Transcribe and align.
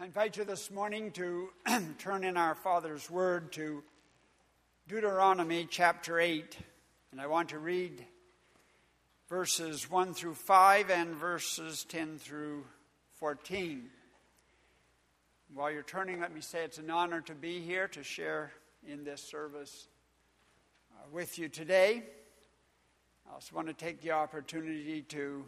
I 0.00 0.04
invite 0.04 0.36
you 0.36 0.44
this 0.44 0.70
morning 0.70 1.10
to 1.12 1.48
turn 1.98 2.22
in 2.22 2.36
our 2.36 2.54
Father's 2.54 3.10
Word 3.10 3.50
to 3.54 3.82
Deuteronomy 4.86 5.66
chapter 5.68 6.20
8. 6.20 6.56
And 7.10 7.20
I 7.20 7.26
want 7.26 7.48
to 7.48 7.58
read 7.58 8.04
verses 9.28 9.90
1 9.90 10.14
through 10.14 10.34
5 10.34 10.90
and 10.90 11.16
verses 11.16 11.82
10 11.82 12.18
through 12.18 12.64
14. 13.16 13.90
While 15.52 15.72
you're 15.72 15.82
turning, 15.82 16.20
let 16.20 16.32
me 16.32 16.42
say 16.42 16.62
it's 16.62 16.78
an 16.78 16.90
honor 16.90 17.20
to 17.22 17.34
be 17.34 17.58
here 17.58 17.88
to 17.88 18.04
share 18.04 18.52
in 18.86 19.02
this 19.02 19.20
service 19.20 19.88
uh, 20.92 21.06
with 21.10 21.40
you 21.40 21.48
today. 21.48 22.04
I 23.28 23.34
also 23.34 23.56
want 23.56 23.66
to 23.66 23.74
take 23.74 24.00
the 24.00 24.12
opportunity 24.12 25.02
to 25.08 25.44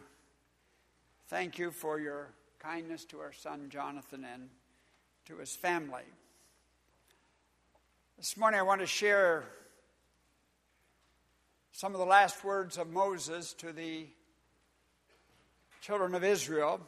thank 1.29 1.57
you 1.57 1.71
for 1.71 2.01
your 2.01 2.31
kindness 2.61 3.07
to 3.07 3.19
our 3.21 3.33
son 3.33 3.69
Jonathan 3.71 4.23
and 4.31 4.51
to 5.25 5.39
his 5.39 5.57
family. 5.57 6.03
This 8.19 8.37
morning 8.37 8.61
I 8.61 8.63
want 8.63 8.83
to 8.83 8.87
share 8.87 9.45
some 11.73 11.95
of 11.95 11.99
the 11.99 12.05
last 12.05 12.45
words 12.45 12.77
of 12.77 12.91
Moses 12.91 13.55
to 13.55 13.73
the 13.73 14.07
children 15.81 16.15
of 16.15 16.23
Israel 16.23 16.81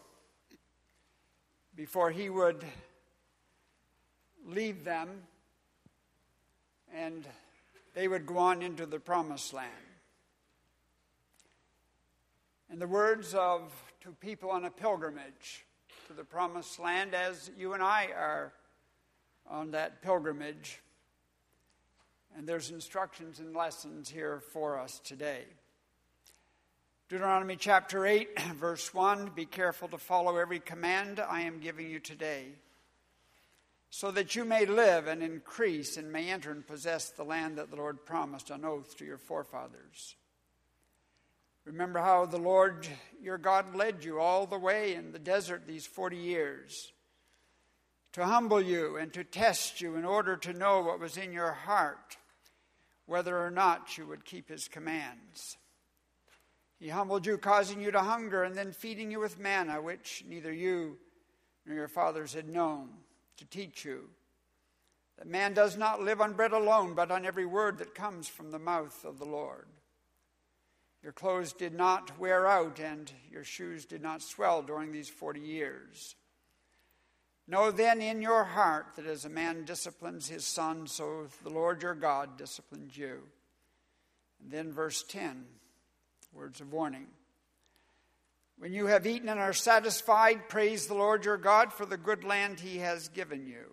before 1.74 2.10
he 2.10 2.28
would 2.28 2.62
leave 4.44 4.84
them 4.84 5.08
and 6.94 7.26
they 7.94 8.08
would 8.08 8.26
go 8.26 8.36
on 8.36 8.60
into 8.60 8.84
the 8.84 9.00
promised 9.00 9.54
land. 9.54 9.70
In 12.70 12.78
the 12.78 12.86
words 12.86 13.32
of 13.32 13.72
to 14.02 14.10
people 14.10 14.50
on 14.50 14.64
a 14.64 14.70
pilgrimage 14.70 15.64
to 16.08 16.12
the 16.12 16.24
promised 16.24 16.80
land, 16.80 17.14
as 17.14 17.52
you 17.56 17.72
and 17.72 17.82
I 17.82 18.06
are 18.06 18.52
on 19.48 19.70
that 19.72 20.02
pilgrimage. 20.02 20.80
And 22.36 22.48
there's 22.48 22.70
instructions 22.70 23.38
and 23.38 23.54
lessons 23.54 24.08
here 24.08 24.40
for 24.52 24.76
us 24.76 25.00
today. 25.04 25.44
Deuteronomy 27.08 27.54
chapter 27.54 28.04
8, 28.04 28.40
verse 28.54 28.92
1 28.92 29.32
Be 29.36 29.44
careful 29.44 29.86
to 29.88 29.98
follow 29.98 30.36
every 30.36 30.58
command 30.58 31.20
I 31.20 31.42
am 31.42 31.60
giving 31.60 31.88
you 31.88 32.00
today, 32.00 32.46
so 33.90 34.10
that 34.10 34.34
you 34.34 34.44
may 34.44 34.66
live 34.66 35.06
and 35.06 35.22
increase 35.22 35.96
and 35.96 36.10
may 36.10 36.28
enter 36.28 36.50
and 36.50 36.66
possess 36.66 37.10
the 37.10 37.24
land 37.24 37.58
that 37.58 37.70
the 37.70 37.76
Lord 37.76 38.04
promised 38.04 38.50
on 38.50 38.64
oath 38.64 38.96
to 38.96 39.04
your 39.04 39.18
forefathers. 39.18 40.16
Remember 41.64 42.00
how 42.00 42.26
the 42.26 42.38
Lord 42.38 42.88
your 43.20 43.38
God 43.38 43.74
led 43.74 44.04
you 44.04 44.18
all 44.18 44.46
the 44.46 44.58
way 44.58 44.94
in 44.94 45.12
the 45.12 45.18
desert 45.18 45.66
these 45.66 45.86
40 45.86 46.16
years 46.16 46.92
to 48.12 48.26
humble 48.26 48.60
you 48.60 48.96
and 48.96 49.12
to 49.12 49.24
test 49.24 49.80
you 49.80 49.94
in 49.96 50.04
order 50.04 50.36
to 50.36 50.52
know 50.52 50.82
what 50.82 51.00
was 51.00 51.16
in 51.16 51.32
your 51.32 51.52
heart, 51.52 52.16
whether 53.06 53.38
or 53.38 53.50
not 53.50 53.96
you 53.96 54.06
would 54.06 54.24
keep 54.24 54.48
his 54.48 54.68
commands. 54.68 55.56
He 56.78 56.88
humbled 56.88 57.26
you, 57.26 57.38
causing 57.38 57.80
you 57.80 57.92
to 57.92 58.00
hunger, 58.00 58.42
and 58.42 58.56
then 58.56 58.72
feeding 58.72 59.10
you 59.10 59.20
with 59.20 59.38
manna, 59.38 59.80
which 59.80 60.24
neither 60.28 60.52
you 60.52 60.98
nor 61.64 61.76
your 61.76 61.88
fathers 61.88 62.34
had 62.34 62.48
known, 62.48 62.88
to 63.36 63.44
teach 63.46 63.84
you 63.84 64.08
that 65.16 65.28
man 65.28 65.54
does 65.54 65.76
not 65.76 66.02
live 66.02 66.20
on 66.20 66.32
bread 66.32 66.52
alone, 66.52 66.94
but 66.94 67.10
on 67.10 67.24
every 67.24 67.46
word 67.46 67.78
that 67.78 67.94
comes 67.94 68.28
from 68.28 68.50
the 68.50 68.58
mouth 68.58 69.04
of 69.04 69.18
the 69.18 69.24
Lord. 69.24 69.66
Your 71.02 71.12
clothes 71.12 71.52
did 71.52 71.74
not 71.74 72.18
wear 72.18 72.46
out, 72.46 72.78
and 72.78 73.10
your 73.30 73.44
shoes 73.44 73.84
did 73.86 74.02
not 74.02 74.22
swell 74.22 74.62
during 74.62 74.92
these 74.92 75.08
40 75.08 75.40
years. 75.40 76.14
Know 77.48 77.72
then 77.72 78.00
in 78.00 78.22
your 78.22 78.44
heart 78.44 78.86
that 78.96 79.06
as 79.06 79.24
a 79.24 79.28
man 79.28 79.64
disciplines 79.64 80.28
his 80.28 80.46
son, 80.46 80.86
so 80.86 81.26
the 81.42 81.50
Lord 81.50 81.82
your 81.82 81.94
God 81.94 82.38
disciplines 82.38 82.96
you. 82.96 83.18
And 84.40 84.50
then, 84.50 84.72
verse 84.72 85.02
10, 85.08 85.44
words 86.32 86.60
of 86.60 86.72
warning. 86.72 87.08
When 88.58 88.72
you 88.72 88.86
have 88.86 89.06
eaten 89.06 89.28
and 89.28 89.40
are 89.40 89.52
satisfied, 89.52 90.48
praise 90.48 90.86
the 90.86 90.94
Lord 90.94 91.24
your 91.24 91.36
God 91.36 91.72
for 91.72 91.84
the 91.84 91.96
good 91.96 92.22
land 92.22 92.60
he 92.60 92.78
has 92.78 93.08
given 93.08 93.46
you. 93.46 93.72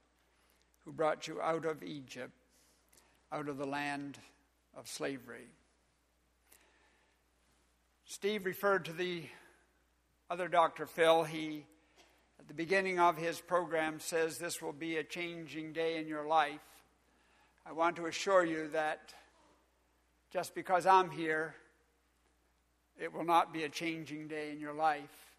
who 0.91 0.97
brought 0.97 1.25
you 1.25 1.39
out 1.41 1.63
of 1.63 1.83
Egypt, 1.83 2.33
out 3.31 3.47
of 3.47 3.57
the 3.57 3.65
land 3.65 4.17
of 4.75 4.89
slavery. 4.89 5.47
Steve 8.03 8.45
referred 8.45 8.83
to 8.83 8.91
the 8.91 9.23
other 10.29 10.49
Dr. 10.49 10.85
Phil. 10.85 11.23
He, 11.23 11.65
at 12.37 12.49
the 12.49 12.53
beginning 12.53 12.99
of 12.99 13.15
his 13.15 13.39
program, 13.39 14.01
says 14.01 14.37
this 14.37 14.61
will 14.61 14.73
be 14.73 14.97
a 14.97 15.03
changing 15.03 15.71
day 15.71 15.97
in 15.97 16.07
your 16.07 16.27
life. 16.27 16.59
I 17.65 17.71
want 17.71 17.95
to 17.95 18.07
assure 18.07 18.43
you 18.43 18.67
that 18.73 19.13
just 20.33 20.53
because 20.53 20.85
I'm 20.85 21.09
here, 21.09 21.55
it 22.99 23.13
will 23.13 23.23
not 23.23 23.53
be 23.53 23.63
a 23.63 23.69
changing 23.69 24.27
day 24.27 24.51
in 24.51 24.59
your 24.59 24.73
life. 24.73 25.31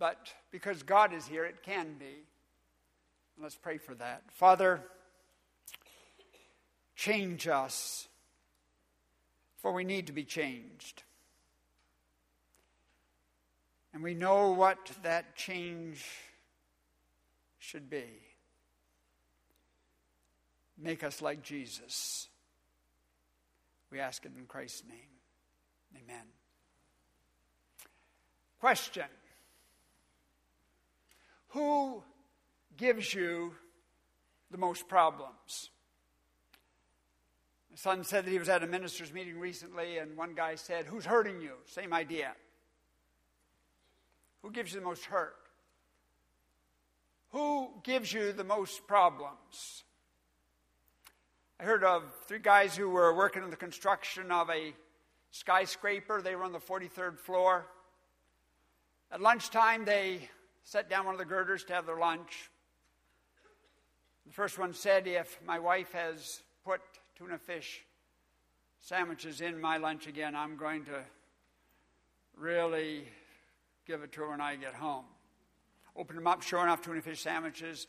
But 0.00 0.32
because 0.50 0.82
God 0.82 1.14
is 1.14 1.28
here, 1.28 1.44
it 1.44 1.62
can 1.62 1.94
be. 1.96 2.24
Let's 3.40 3.54
pray 3.54 3.78
for 3.78 3.94
that. 3.96 4.22
Father, 4.32 4.82
change 6.94 7.46
us, 7.46 8.08
for 9.58 9.72
we 9.72 9.84
need 9.84 10.06
to 10.06 10.12
be 10.12 10.24
changed. 10.24 11.02
And 13.92 14.02
we 14.02 14.14
know 14.14 14.52
what 14.52 14.90
that 15.02 15.36
change 15.36 16.04
should 17.58 17.90
be. 17.90 18.04
Make 20.78 21.02
us 21.02 21.22
like 21.22 21.42
Jesus. 21.42 22.28
We 23.90 24.00
ask 24.00 24.24
it 24.24 24.32
in 24.36 24.46
Christ's 24.46 24.82
name. 24.88 26.02
Amen. 26.04 26.24
Question 28.60 29.04
Who 31.48 32.02
gives 32.76 33.12
you 33.14 33.54
the 34.50 34.58
most 34.58 34.88
problems. 34.88 35.70
My 37.70 37.76
son 37.76 38.04
said 38.04 38.24
that 38.24 38.30
he 38.30 38.38
was 38.38 38.48
at 38.48 38.62
a 38.62 38.66
minister's 38.66 39.12
meeting 39.12 39.38
recently, 39.38 39.98
and 39.98 40.16
one 40.16 40.34
guy 40.34 40.54
said, 40.54 40.86
Who's 40.86 41.04
hurting 41.04 41.40
you? 41.40 41.52
Same 41.66 41.92
idea. 41.92 42.32
Who 44.42 44.50
gives 44.50 44.72
you 44.72 44.80
the 44.80 44.86
most 44.86 45.04
hurt? 45.04 45.34
Who 47.32 47.70
gives 47.82 48.12
you 48.12 48.32
the 48.32 48.44
most 48.44 48.86
problems? 48.86 49.84
I 51.58 51.64
heard 51.64 51.84
of 51.84 52.04
three 52.26 52.38
guys 52.38 52.76
who 52.76 52.88
were 52.88 53.14
working 53.14 53.42
on 53.42 53.50
the 53.50 53.56
construction 53.56 54.30
of 54.30 54.48
a 54.50 54.74
skyscraper. 55.30 56.22
They 56.22 56.36
were 56.36 56.44
on 56.44 56.52
the 56.52 56.58
43rd 56.58 57.18
floor. 57.18 57.66
At 59.10 59.20
lunchtime, 59.20 59.84
they 59.84 60.28
set 60.64 60.90
down 60.90 61.06
one 61.06 61.14
of 61.14 61.18
the 61.18 61.24
girders 61.24 61.64
to 61.64 61.72
have 61.74 61.86
their 61.86 61.98
lunch. 61.98 62.50
The 64.26 64.32
first 64.32 64.58
one 64.58 64.74
said, 64.74 65.06
If 65.06 65.38
my 65.46 65.58
wife 65.58 65.92
has 65.92 66.42
put 66.64 66.80
tuna 67.16 67.38
fish 67.38 67.84
sandwiches 68.80 69.40
in 69.40 69.60
my 69.60 69.76
lunch 69.76 70.06
again, 70.06 70.34
I'm 70.34 70.56
going 70.56 70.84
to 70.86 71.00
really 72.36 73.04
give 73.86 74.02
it 74.02 74.12
to 74.12 74.22
her 74.22 74.30
when 74.30 74.40
I 74.40 74.56
get 74.56 74.74
home. 74.74 75.04
Open 75.96 76.16
them 76.16 76.26
up, 76.26 76.42
sure 76.42 76.62
enough, 76.62 76.82
tuna 76.82 77.00
fish 77.00 77.22
sandwiches. 77.22 77.86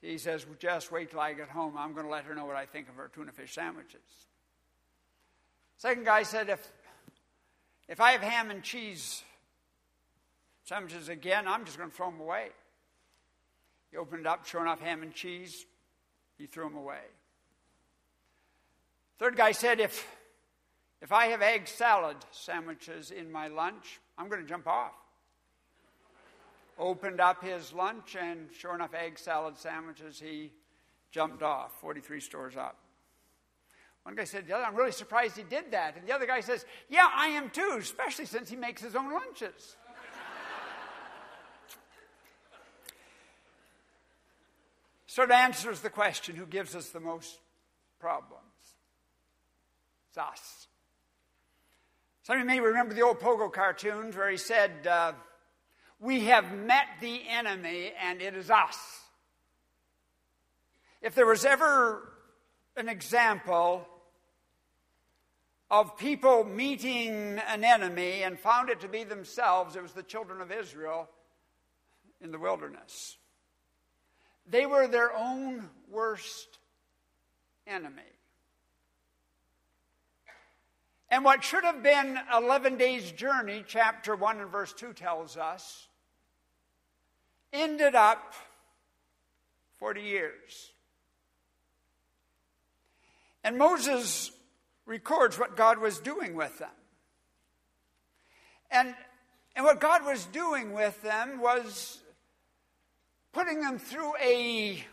He 0.00 0.18
says, 0.18 0.46
well, 0.46 0.56
Just 0.58 0.92
wait 0.92 1.10
till 1.10 1.20
I 1.20 1.32
get 1.32 1.48
home. 1.48 1.74
I'm 1.76 1.94
going 1.94 2.04
to 2.04 2.12
let 2.12 2.24
her 2.24 2.34
know 2.34 2.44
what 2.44 2.56
I 2.56 2.66
think 2.66 2.88
of 2.88 2.94
her 2.96 3.10
tuna 3.12 3.32
fish 3.32 3.54
sandwiches. 3.54 4.00
Second 5.78 6.04
guy 6.04 6.22
said, 6.22 6.50
If, 6.50 6.70
if 7.88 8.00
I 8.00 8.12
have 8.12 8.20
ham 8.20 8.50
and 8.50 8.62
cheese 8.62 9.22
sandwiches 10.64 11.08
again, 11.08 11.48
I'm 11.48 11.64
just 11.64 11.78
going 11.78 11.88
to 11.90 11.96
throw 11.96 12.10
them 12.10 12.20
away. 12.20 12.48
He 13.90 13.96
opened 13.96 14.20
it 14.20 14.26
up, 14.26 14.44
sure 14.44 14.60
enough, 14.60 14.80
ham 14.80 15.02
and 15.02 15.14
cheese, 15.14 15.64
he 16.38 16.46
threw 16.46 16.64
them 16.64 16.76
away. 16.76 17.02
Third 19.18 19.36
guy 19.36 19.52
said, 19.52 19.80
if, 19.80 20.06
if 21.02 21.12
I 21.12 21.26
have 21.26 21.42
egg 21.42 21.66
salad 21.66 22.16
sandwiches 22.30 23.10
in 23.10 23.30
my 23.30 23.48
lunch, 23.48 24.00
I'm 24.16 24.28
going 24.28 24.42
to 24.42 24.48
jump 24.48 24.68
off. 24.68 24.94
opened 26.78 27.20
up 27.20 27.42
his 27.42 27.72
lunch, 27.72 28.16
and 28.18 28.48
sure 28.56 28.74
enough, 28.74 28.94
egg 28.94 29.18
salad 29.18 29.58
sandwiches, 29.58 30.20
he 30.20 30.52
jumped 31.10 31.42
off 31.42 31.72
43 31.80 32.20
stores 32.20 32.56
up. 32.56 32.76
One 34.04 34.14
guy 34.14 34.24
said, 34.24 34.50
I'm 34.50 34.76
really 34.76 34.92
surprised 34.92 35.36
he 35.36 35.42
did 35.42 35.72
that. 35.72 35.96
And 35.96 36.06
the 36.06 36.14
other 36.14 36.26
guy 36.26 36.40
says, 36.40 36.64
Yeah, 36.88 37.08
I 37.14 37.28
am 37.28 37.50
too, 37.50 37.76
especially 37.78 38.24
since 38.24 38.48
he 38.48 38.56
makes 38.56 38.80
his 38.80 38.94
own 38.94 39.12
lunches. 39.12 39.76
So 45.18 45.24
it 45.24 45.32
answers 45.32 45.80
the 45.80 45.90
question 45.90 46.36
who 46.36 46.46
gives 46.46 46.76
us 46.76 46.90
the 46.90 47.00
most 47.00 47.40
problems? 47.98 48.44
It's 50.10 50.16
us. 50.16 50.68
Some 52.22 52.36
of 52.36 52.42
you 52.42 52.46
may 52.46 52.60
remember 52.60 52.94
the 52.94 53.02
old 53.02 53.18
Pogo 53.18 53.52
cartoons 53.52 54.14
where 54.14 54.30
he 54.30 54.36
said, 54.36 54.86
uh, 54.86 55.14
We 55.98 56.26
have 56.26 56.56
met 56.56 56.84
the 57.00 57.20
enemy 57.28 57.90
and 58.00 58.22
it 58.22 58.36
is 58.36 58.48
us. 58.48 58.76
If 61.02 61.16
there 61.16 61.26
was 61.26 61.44
ever 61.44 62.12
an 62.76 62.88
example 62.88 63.88
of 65.68 65.98
people 65.98 66.44
meeting 66.44 67.40
an 67.48 67.64
enemy 67.64 68.22
and 68.22 68.38
found 68.38 68.70
it 68.70 68.82
to 68.82 68.88
be 68.88 69.02
themselves, 69.02 69.74
it 69.74 69.82
was 69.82 69.94
the 69.94 70.04
children 70.04 70.40
of 70.40 70.52
Israel 70.52 71.08
in 72.20 72.30
the 72.30 72.38
wilderness. 72.38 73.16
They 74.50 74.66
were 74.66 74.86
their 74.86 75.14
own 75.14 75.68
worst 75.90 76.58
enemy. 77.66 78.02
And 81.10 81.24
what 81.24 81.42
should 81.42 81.64
have 81.64 81.82
been 81.82 82.18
11 82.34 82.76
days' 82.76 83.12
journey, 83.12 83.64
chapter 83.66 84.14
1 84.14 84.40
and 84.40 84.50
verse 84.50 84.72
2 84.74 84.92
tells 84.92 85.36
us, 85.36 85.88
ended 87.52 87.94
up 87.94 88.34
40 89.78 90.02
years. 90.02 90.72
And 93.42 93.56
Moses 93.56 94.32
records 94.84 95.38
what 95.38 95.56
God 95.56 95.78
was 95.78 95.98
doing 95.98 96.34
with 96.34 96.58
them. 96.58 96.68
And, 98.70 98.94
and 99.56 99.64
what 99.64 99.80
God 99.80 100.04
was 100.04 100.26
doing 100.26 100.72
with 100.72 101.00
them 101.02 101.40
was 101.40 102.00
putting 103.48 103.62
them 103.62 103.78
through 103.78 104.12
a, 104.20 104.84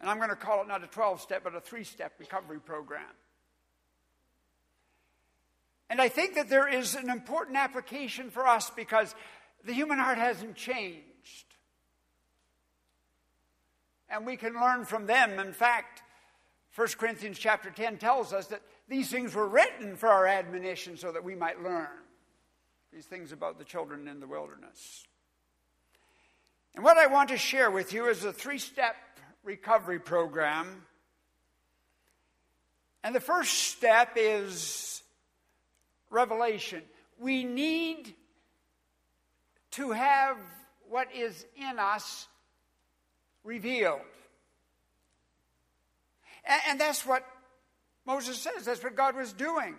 and 0.00 0.10
I'm 0.10 0.16
going 0.16 0.30
to 0.30 0.36
call 0.36 0.62
it 0.62 0.68
not 0.68 0.82
a 0.82 0.88
12 0.88 1.20
step, 1.20 1.44
but 1.44 1.54
a 1.54 1.60
three 1.60 1.84
step 1.84 2.12
recovery 2.18 2.58
program. 2.58 3.04
And 5.88 6.00
I 6.00 6.08
think 6.08 6.34
that 6.34 6.48
there 6.48 6.66
is 6.66 6.96
an 6.96 7.08
important 7.08 7.56
application 7.56 8.30
for 8.30 8.48
us 8.48 8.70
because 8.70 9.14
the 9.64 9.72
human 9.72 9.98
heart 9.98 10.18
hasn't 10.18 10.56
changed. 10.56 11.04
And 14.10 14.26
we 14.26 14.36
can 14.36 14.54
learn 14.54 14.84
from 14.84 15.06
them. 15.06 15.38
In 15.38 15.52
fact, 15.52 16.02
1 16.74 16.88
Corinthians 16.98 17.38
chapter 17.38 17.70
10 17.70 17.98
tells 17.98 18.32
us 18.32 18.48
that 18.48 18.62
these 18.88 19.08
things 19.08 19.36
were 19.36 19.48
written 19.48 19.94
for 19.94 20.08
our 20.08 20.26
admonition 20.26 20.96
so 20.96 21.12
that 21.12 21.22
we 21.22 21.36
might 21.36 21.62
learn 21.62 21.86
these 22.92 23.06
things 23.06 23.30
about 23.30 23.56
the 23.56 23.64
children 23.64 24.08
in 24.08 24.18
the 24.18 24.26
wilderness. 24.26 25.06
And 26.78 26.84
what 26.84 26.96
I 26.96 27.08
want 27.08 27.30
to 27.30 27.36
share 27.36 27.72
with 27.72 27.92
you 27.92 28.06
is 28.06 28.24
a 28.24 28.32
three 28.32 28.60
step 28.60 28.94
recovery 29.42 29.98
program. 29.98 30.86
And 33.02 33.12
the 33.12 33.20
first 33.20 33.52
step 33.52 34.12
is 34.14 35.02
revelation. 36.08 36.82
We 37.18 37.42
need 37.42 38.14
to 39.72 39.90
have 39.90 40.36
what 40.88 41.08
is 41.12 41.44
in 41.56 41.80
us 41.80 42.28
revealed. 43.42 43.98
And, 46.44 46.60
and 46.68 46.80
that's 46.80 47.04
what 47.04 47.24
Moses 48.06 48.38
says. 48.38 48.66
That's 48.66 48.84
what 48.84 48.94
God 48.94 49.16
was 49.16 49.32
doing. 49.32 49.74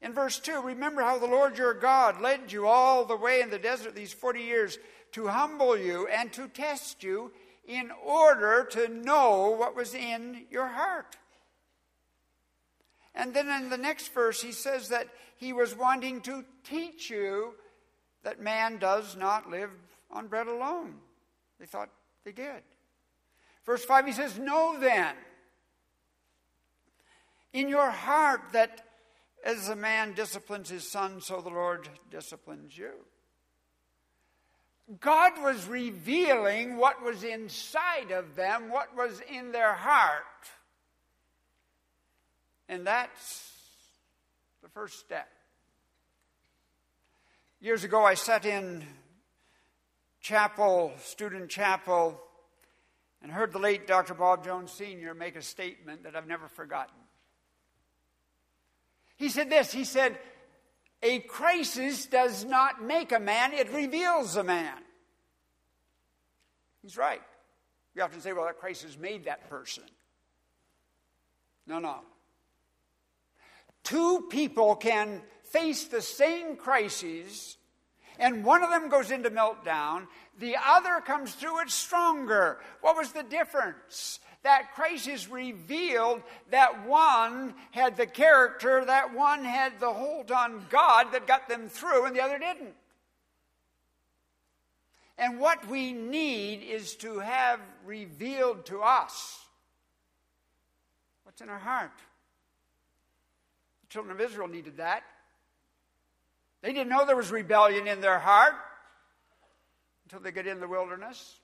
In 0.00 0.12
verse 0.12 0.38
2, 0.38 0.62
remember 0.62 1.02
how 1.02 1.18
the 1.18 1.26
Lord 1.26 1.58
your 1.58 1.74
God 1.74 2.20
led 2.20 2.52
you 2.52 2.68
all 2.68 3.04
the 3.04 3.16
way 3.16 3.40
in 3.40 3.50
the 3.50 3.58
desert 3.58 3.96
these 3.96 4.12
40 4.12 4.40
years 4.40 4.78
to 5.14 5.28
humble 5.28 5.78
you 5.78 6.08
and 6.08 6.32
to 6.32 6.48
test 6.48 7.02
you 7.02 7.30
in 7.66 7.90
order 8.04 8.66
to 8.72 8.88
know 8.88 9.50
what 9.50 9.76
was 9.76 9.94
in 9.94 10.44
your 10.50 10.66
heart. 10.66 11.16
And 13.14 13.32
then 13.32 13.48
in 13.48 13.70
the 13.70 13.78
next 13.78 14.12
verse, 14.12 14.42
he 14.42 14.50
says 14.50 14.88
that 14.88 15.08
he 15.36 15.52
was 15.52 15.76
wanting 15.76 16.20
to 16.22 16.44
teach 16.64 17.10
you 17.10 17.54
that 18.24 18.40
man 18.40 18.78
does 18.78 19.16
not 19.16 19.48
live 19.48 19.70
on 20.10 20.26
bread 20.26 20.48
alone. 20.48 20.96
They 21.60 21.66
thought 21.66 21.90
they 22.24 22.32
did. 22.32 22.62
Verse 23.64 23.84
5, 23.84 24.06
he 24.06 24.12
says, 24.12 24.36
Know 24.36 24.76
then 24.80 25.14
in 27.52 27.68
your 27.68 27.90
heart 27.90 28.40
that 28.52 28.84
as 29.44 29.68
a 29.68 29.76
man 29.76 30.14
disciplines 30.14 30.70
his 30.70 30.90
son, 30.90 31.20
so 31.20 31.40
the 31.40 31.50
Lord 31.50 31.88
disciplines 32.10 32.76
you. 32.76 32.90
God 35.00 35.42
was 35.42 35.66
revealing 35.66 36.76
what 36.76 37.02
was 37.02 37.24
inside 37.24 38.10
of 38.10 38.36
them, 38.36 38.70
what 38.70 38.94
was 38.94 39.20
in 39.32 39.52
their 39.52 39.72
heart. 39.72 40.22
And 42.68 42.86
that's 42.86 43.50
the 44.62 44.68
first 44.68 44.98
step. 44.98 45.28
Years 47.60 47.82
ago, 47.82 48.04
I 48.04 48.14
sat 48.14 48.44
in 48.44 48.84
chapel, 50.20 50.92
student 51.02 51.48
chapel, 51.48 52.20
and 53.22 53.32
heard 53.32 53.52
the 53.52 53.58
late 53.58 53.86
Dr. 53.86 54.12
Bob 54.12 54.44
Jones 54.44 54.70
Sr. 54.70 55.14
make 55.14 55.34
a 55.34 55.42
statement 55.42 56.02
that 56.02 56.14
I've 56.14 56.26
never 56.26 56.46
forgotten. 56.48 56.94
He 59.16 59.30
said 59.30 59.48
this 59.48 59.72
He 59.72 59.84
said, 59.84 60.18
A 61.04 61.20
crisis 61.20 62.06
does 62.06 62.46
not 62.46 62.82
make 62.82 63.12
a 63.12 63.20
man, 63.20 63.52
it 63.52 63.70
reveals 63.72 64.36
a 64.36 64.42
man. 64.42 64.78
He's 66.82 66.96
right. 66.96 67.20
We 67.94 68.00
often 68.00 68.20
say, 68.20 68.32
well, 68.32 68.46
that 68.46 68.58
crisis 68.58 68.96
made 68.98 69.26
that 69.26 69.48
person. 69.50 69.84
No, 71.66 71.78
no. 71.78 72.00
Two 73.84 74.26
people 74.30 74.76
can 74.76 75.20
face 75.44 75.84
the 75.84 76.00
same 76.00 76.56
crises, 76.56 77.58
and 78.18 78.42
one 78.42 78.62
of 78.62 78.70
them 78.70 78.88
goes 78.88 79.10
into 79.10 79.30
meltdown, 79.30 80.06
the 80.38 80.56
other 80.66 81.00
comes 81.00 81.34
through 81.34 81.60
it 81.60 81.70
stronger. 81.70 82.58
What 82.80 82.96
was 82.96 83.12
the 83.12 83.22
difference? 83.22 84.20
That 84.44 84.74
crisis 84.74 85.28
revealed 85.28 86.22
that 86.50 86.86
one 86.86 87.54
had 87.70 87.96
the 87.96 88.06
character, 88.06 88.84
that 88.84 89.14
one 89.14 89.42
had 89.42 89.80
the 89.80 89.92
hold 89.92 90.30
on 90.30 90.66
God 90.70 91.12
that 91.12 91.26
got 91.26 91.48
them 91.48 91.68
through, 91.68 92.04
and 92.04 92.14
the 92.14 92.22
other 92.22 92.38
didn't. 92.38 92.74
And 95.16 95.40
what 95.40 95.66
we 95.68 95.92
need 95.92 96.62
is 96.62 96.94
to 96.96 97.20
have 97.20 97.58
revealed 97.86 98.66
to 98.66 98.80
us 98.80 99.40
what's 101.22 101.40
in 101.40 101.48
our 101.48 101.58
heart 101.58 101.96
The 103.82 103.88
children 103.88 104.14
of 104.14 104.20
Israel 104.20 104.48
needed 104.48 104.76
that. 104.76 105.04
They 106.60 106.72
didn't 106.72 106.90
know 106.90 107.06
there 107.06 107.16
was 107.16 107.30
rebellion 107.30 107.86
in 107.86 108.00
their 108.00 108.18
heart 108.18 108.54
until 110.04 110.20
they 110.20 110.32
get 110.32 110.46
in 110.46 110.60
the 110.60 110.68
wilderness. 110.68 111.36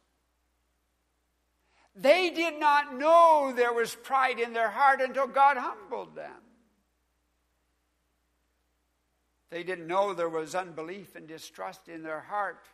They 1.97 2.31
did 2.31 2.59
not 2.59 2.97
know 2.97 3.53
there 3.55 3.73
was 3.73 3.95
pride 3.95 4.39
in 4.39 4.53
their 4.53 4.71
heart 4.71 5.01
until 5.01 5.27
God 5.27 5.57
humbled 5.57 6.15
them. 6.15 6.33
They 9.51 9.65
didn't 9.65 9.89
know 9.89 10.15
there 10.15 10.29
was 10.29 10.55
unbelief 10.55 11.17
and 11.17 11.27
distrust 11.27 11.89
in 11.89 12.03
their 12.03 12.21
heart 12.21 12.65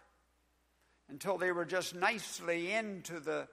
until 1.09 1.39
they 1.39 1.53
were 1.53 1.65
just 1.65 1.95
nicely 1.95 2.73
into 2.73 3.21
the 3.21 3.49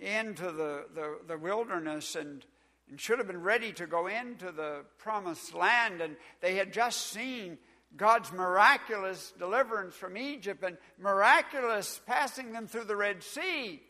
into 0.00 0.50
the, 0.50 0.86
the, 0.92 1.18
the 1.28 1.38
wilderness 1.38 2.16
and 2.16 2.44
and 2.90 3.00
should 3.00 3.18
have 3.18 3.26
been 3.26 3.42
ready 3.42 3.72
to 3.72 3.86
go 3.86 4.06
into 4.06 4.52
the 4.52 4.84
promised 4.98 5.54
land. 5.54 6.00
And 6.00 6.16
they 6.40 6.56
had 6.56 6.72
just 6.72 7.08
seen 7.08 7.58
God's 7.96 8.32
miraculous 8.32 9.32
deliverance 9.38 9.94
from 9.94 10.16
Egypt 10.16 10.62
and 10.62 10.76
miraculous 10.98 12.00
passing 12.06 12.52
them 12.52 12.66
through 12.66 12.84
the 12.84 12.96
Red 12.96 13.22
Sea. 13.22 13.80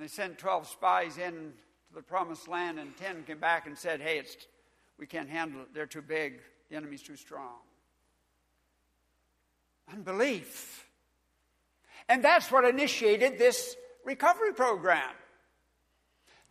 And 0.00 0.08
they 0.08 0.12
sent 0.12 0.38
12 0.38 0.66
spies 0.66 1.18
in 1.18 1.52
to 1.88 1.94
the 1.94 2.00
promised 2.00 2.48
land, 2.48 2.78
and 2.78 2.96
10 2.96 3.24
came 3.24 3.38
back 3.38 3.66
and 3.66 3.76
said, 3.76 4.00
Hey, 4.00 4.18
it's, 4.18 4.34
we 4.98 5.06
can't 5.06 5.28
handle 5.28 5.60
it. 5.60 5.74
They're 5.74 5.84
too 5.84 6.00
big. 6.00 6.40
The 6.70 6.76
enemy's 6.76 7.02
too 7.02 7.16
strong. 7.16 7.58
Unbelief. 9.92 10.88
And 12.08 12.24
that's 12.24 12.50
what 12.50 12.64
initiated 12.64 13.38
this 13.38 13.76
recovery 14.02 14.54
program 14.54 15.12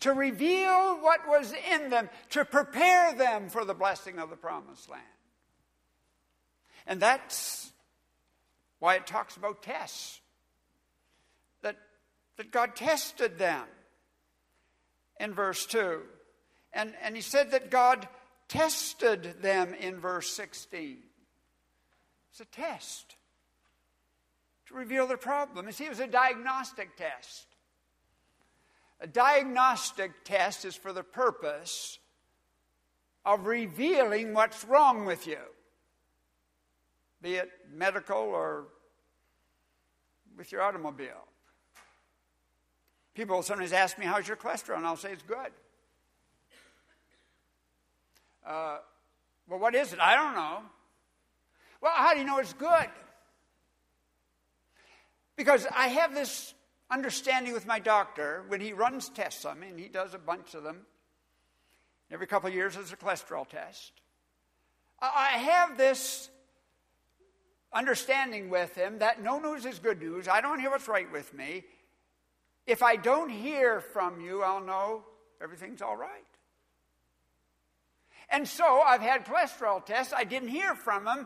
to 0.02 0.14
reveal 0.14 1.00
what 1.02 1.28
was 1.28 1.52
in 1.72 1.90
them, 1.90 2.08
to 2.30 2.46
prepare 2.46 3.16
them 3.16 3.50
for 3.50 3.66
the 3.66 3.74
blessing 3.74 4.20
of 4.20 4.30
the 4.30 4.36
promised 4.36 4.92
land. 4.92 5.02
And 6.86 7.00
that's 7.00 7.72
why 8.78 8.94
it 8.94 9.08
talks 9.08 9.38
about 9.38 9.64
tests. 9.64 10.22
That, 12.40 12.52
God 12.52 12.74
tested 12.74 13.38
them 13.38 13.66
in 15.20 15.34
verse 15.34 15.66
2. 15.66 16.00
And, 16.72 16.94
and 17.04 17.14
he 17.14 17.22
said 17.22 17.52
that 17.52 17.70
God 17.70 18.08
tested 18.48 19.42
them 19.42 19.74
in 19.74 20.00
verse 20.00 20.30
16. 20.30 21.00
It's 22.32 22.40
a 22.40 22.46
test 22.46 23.18
to 24.68 24.74
reveal 24.74 25.06
the 25.06 25.18
problem. 25.18 25.66
You 25.66 25.74
see, 25.74 25.84
it 25.84 25.90
was 25.90 26.00
a 26.00 26.08
diagnostic 26.08 26.96
test. 26.96 27.46
A 29.02 29.08
diagnostic 29.08 30.24
test 30.24 30.64
is 30.64 30.78
for 30.78 30.94
the 30.94 31.04
purpose 31.04 32.00
of 33.26 33.48
revealing 33.48 34.34
what's 34.34 34.64
wrong 34.64 35.06
with 35.06 35.28
you, 35.28 35.40
be 37.22 37.36
it 37.36 37.50
medical 37.74 38.16
or 38.16 38.68
with 40.38 40.54
your 40.54 40.62
automobile. 40.62 41.26
People 43.20 43.44
sometimes 43.44 43.74
ask 43.74 44.00
me, 44.00 44.06
How's 44.06 44.30
your 44.30 44.38
cholesterol? 44.38 44.78
And 44.78 44.86
I'll 44.86 44.96
say, 44.96 45.12
It's 45.12 45.24
good. 45.24 45.52
Uh, 48.48 48.78
well, 49.50 49.60
what 49.60 49.76
is 49.76 49.92
it? 49.92 50.00
I 50.00 50.16
don't 50.16 50.36
know. 50.36 50.60
Well, 51.82 51.92
how 51.94 52.14
do 52.14 52.20
you 52.20 52.26
know 52.26 52.38
it's 52.38 52.54
good? 52.54 52.88
Because 55.36 55.68
I 55.76 55.88
have 55.88 56.16
this 56.16 56.54
understanding 56.90 57.52
with 57.52 57.68
my 57.68 57.80
doctor 57.80 58.46
when 58.48 58.62
he 58.62 58.72
runs 58.72 59.10
tests 59.10 59.44
on 59.44 59.60
me, 59.60 59.68
and 59.68 59.78
he 59.78 59.90
does 59.90 60.14
a 60.14 60.18
bunch 60.18 60.54
of 60.54 60.64
them. 60.64 60.86
Every 62.10 62.26
couple 62.26 62.48
of 62.48 62.56
years, 62.56 62.76
there's 62.76 62.94
a 62.94 62.96
cholesterol 62.96 63.46
test. 63.46 63.92
I 65.02 65.32
have 65.32 65.78
this 65.78 66.30
understanding 67.74 68.50
with 68.50 68.76
him 68.76 69.00
that 69.00 69.22
no 69.22 69.40
news 69.40 69.66
is 69.66 69.78
good 69.80 70.00
news. 70.00 70.30
I 70.30 70.40
don't 70.40 70.62
hear 70.62 70.70
what's 70.70 70.88
right 70.88 71.12
with 71.12 71.34
me. 71.34 71.66
If 72.70 72.84
I 72.84 72.98
don't 72.98 73.30
hear 73.30 73.82
from 73.82 74.22
you, 74.22 74.44
I'll 74.44 74.64
know 74.64 75.02
everything's 75.42 75.82
all 75.82 75.98
right. 75.98 76.24
And 78.30 78.48
so 78.48 78.82
I've 78.82 79.02
had 79.02 79.26
cholesterol 79.26 79.84
tests. 79.84 80.14
I 80.16 80.24
didn't 80.24 80.50
hear 80.50 80.76
from 80.76 81.04
them, 81.04 81.26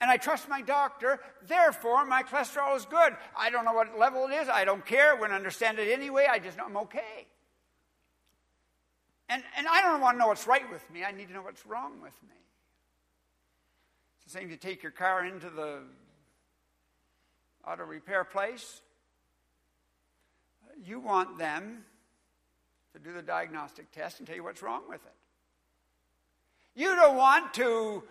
and 0.00 0.08
I 0.08 0.16
trust 0.16 0.48
my 0.48 0.62
doctor. 0.62 1.18
Therefore, 1.48 2.04
my 2.04 2.22
cholesterol 2.22 2.76
is 2.76 2.84
good. 2.84 3.16
I 3.36 3.50
don't 3.50 3.64
know 3.64 3.72
what 3.72 3.98
level 3.98 4.28
it 4.28 4.34
is. 4.34 4.48
I 4.48 4.64
don't 4.64 4.86
care. 4.86 5.10
I 5.10 5.14
wouldn't 5.14 5.32
understand 5.32 5.80
it 5.80 5.90
anyway. 5.90 6.28
I 6.30 6.38
just 6.38 6.56
know 6.56 6.66
I'm 6.66 6.76
okay. 6.76 7.26
And, 9.28 9.42
and 9.56 9.66
I 9.66 9.82
don't 9.82 10.00
want 10.00 10.14
to 10.14 10.18
know 10.20 10.28
what's 10.28 10.46
right 10.46 10.70
with 10.70 10.88
me. 10.92 11.02
I 11.02 11.10
need 11.10 11.28
to 11.28 11.34
know 11.34 11.42
what's 11.42 11.66
wrong 11.66 11.94
with 12.00 12.14
me. 12.22 12.36
It's 14.18 14.32
the 14.32 14.38
same 14.38 14.50
to 14.50 14.56
take 14.56 14.84
your 14.84 14.92
car 14.92 15.24
into 15.24 15.50
the 15.50 15.80
auto 17.66 17.82
repair 17.82 18.22
place. 18.22 18.82
You 20.84 21.00
want 21.00 21.38
them 21.38 21.84
to 22.92 22.98
do 22.98 23.12
the 23.12 23.22
diagnostic 23.22 23.90
test 23.92 24.18
and 24.18 24.26
tell 24.26 24.36
you 24.36 24.44
what's 24.44 24.62
wrong 24.62 24.82
with 24.88 25.04
it. 25.04 25.12
You 26.74 26.94
don't 26.94 27.16
want 27.16 27.54
to 27.54 28.02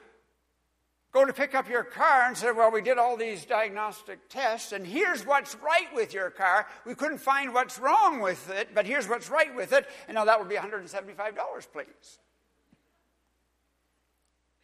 go 1.12 1.26
to 1.26 1.34
pick 1.34 1.56
up 1.56 1.70
your 1.70 1.84
car 1.84 2.28
and 2.28 2.38
say, 2.38 2.52
Well, 2.52 2.72
we 2.72 2.82
did 2.82 2.98
all 2.98 3.18
these 3.18 3.46
diagnostic 3.46 4.30
tests, 4.30 4.72
and 4.72 4.86
here's 4.86 5.26
what's 5.26 5.56
right 5.56 5.94
with 5.94 6.14
your 6.14 6.30
car. 6.30 6.68
We 6.86 6.96
couldn't 6.96 7.20
find 7.20 7.54
what's 7.54 7.80
wrong 7.80 8.20
with 8.22 8.50
it, 8.50 8.70
but 8.74 8.86
here's 8.86 9.08
what's 9.08 9.30
right 9.30 9.54
with 9.56 9.74
it. 9.74 9.88
And 10.08 10.16
now 10.16 10.26
that 10.26 10.40
would 10.40 10.50
be 10.50 10.56
$175, 10.56 11.72
please. 11.72 12.20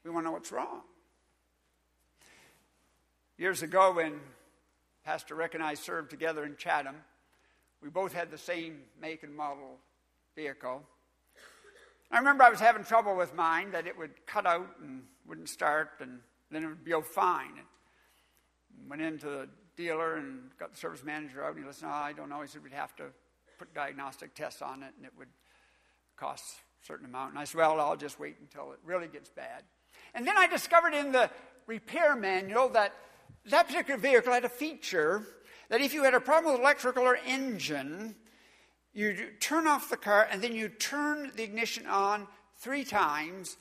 We 0.04 0.12
want 0.12 0.24
to 0.24 0.30
know 0.30 0.34
what's 0.34 0.52
wrong. 0.52 0.82
Years 3.38 3.64
ago, 3.64 3.94
when 3.94 4.20
Pastor 5.04 5.36
Rick 5.36 5.56
and 5.56 5.64
I 5.64 5.74
served 5.74 6.10
together 6.10 6.46
in 6.46 6.56
Chatham, 6.58 6.96
we 7.86 7.92
both 7.92 8.14
had 8.14 8.32
the 8.32 8.38
same 8.38 8.80
make 9.00 9.22
and 9.22 9.34
model 9.34 9.78
vehicle. 10.36 10.82
I 12.10 12.18
remember 12.18 12.44
I 12.44 12.50
was 12.50 12.60
having 12.60 12.84
trouble 12.84 13.16
with 13.16 13.36
mine, 13.36 13.72
that 13.74 13.86
it 13.86 13.96
would 13.96 14.26
cut 14.26 14.48
out 14.48 14.68
and 14.82 15.04
wouldn't 15.28 15.50
start, 15.50 15.92
and 16.00 16.20
then 16.50 16.64
it 16.64 16.68
would 16.68 16.84
be 16.84 16.94
all 16.94 17.04
fine. 17.04 17.52
And 17.60 18.90
went 18.90 19.04
into 19.04 19.28
the 19.28 19.50
dealer 19.78 20.16
and 20.16 20.50
got 20.58 20.72
the 20.72 20.78
service 20.78 21.04
manager 21.04 21.44
out, 21.44 21.52
and 21.52 21.60
he 21.60 21.66
listened, 21.66 21.92
oh, 21.94 21.96
I 21.96 22.12
don't 22.12 22.28
know. 22.28 22.42
He 22.42 22.48
said 22.48 22.64
we'd 22.64 22.74
have 22.74 22.96
to 22.96 23.04
put 23.60 23.72
diagnostic 23.76 24.34
tests 24.34 24.64
on 24.64 24.82
it, 24.82 24.92
and 24.98 25.06
it 25.06 25.12
would 25.16 25.30
cost 26.18 26.44
a 26.82 26.86
certain 26.88 27.06
amount. 27.06 27.32
And 27.32 27.40
I 27.40 27.44
said, 27.44 27.60
well, 27.60 27.80
I'll 27.80 27.96
just 27.96 28.20
wait 28.20 28.38
until 28.42 28.72
it 28.72 28.80
really 28.84 29.08
gets 29.08 29.30
bad. 29.30 29.62
And 30.16 30.26
then 30.26 30.36
I 30.36 30.48
discovered 30.48 30.96
in 30.96 31.12
the 31.12 31.30
repair 31.68 32.16
manual 32.16 32.68
that 32.70 32.96
that 33.46 33.68
particular 33.68 34.00
vehicle 34.00 34.34
had 34.34 34.44
a 34.44 34.50
feature 34.50 35.22
that 35.70 35.82
if 35.82 35.94
you 35.94 36.04
had 36.04 36.14
a 36.14 36.20
problem 36.20 36.54
with 36.54 36.62
electrical 36.62 37.04
or 37.04 37.18
engine, 37.26 38.16
you 38.94 39.16
turn 39.40 39.68
off 39.68 39.90
the 39.90 39.98
car 39.98 40.28
and 40.32 40.42
then 40.42 40.56
you 40.56 40.70
turn 40.70 41.32
the 41.36 41.44
ignition 41.44 41.86
on 41.86 42.28
three 42.58 42.84
times, 42.84 43.58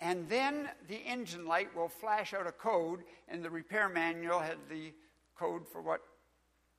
and 0.00 0.28
then 0.28 0.68
the 0.88 0.96
engine 0.96 1.46
light 1.46 1.74
will 1.74 1.88
flash 1.88 2.32
out 2.34 2.46
a 2.46 2.52
code, 2.52 3.00
and 3.28 3.42
the 3.42 3.50
repair 3.50 3.88
manual 3.88 4.38
had 4.38 4.56
the 4.70 4.92
code 5.36 5.66
for 5.66 5.82
what, 5.82 6.00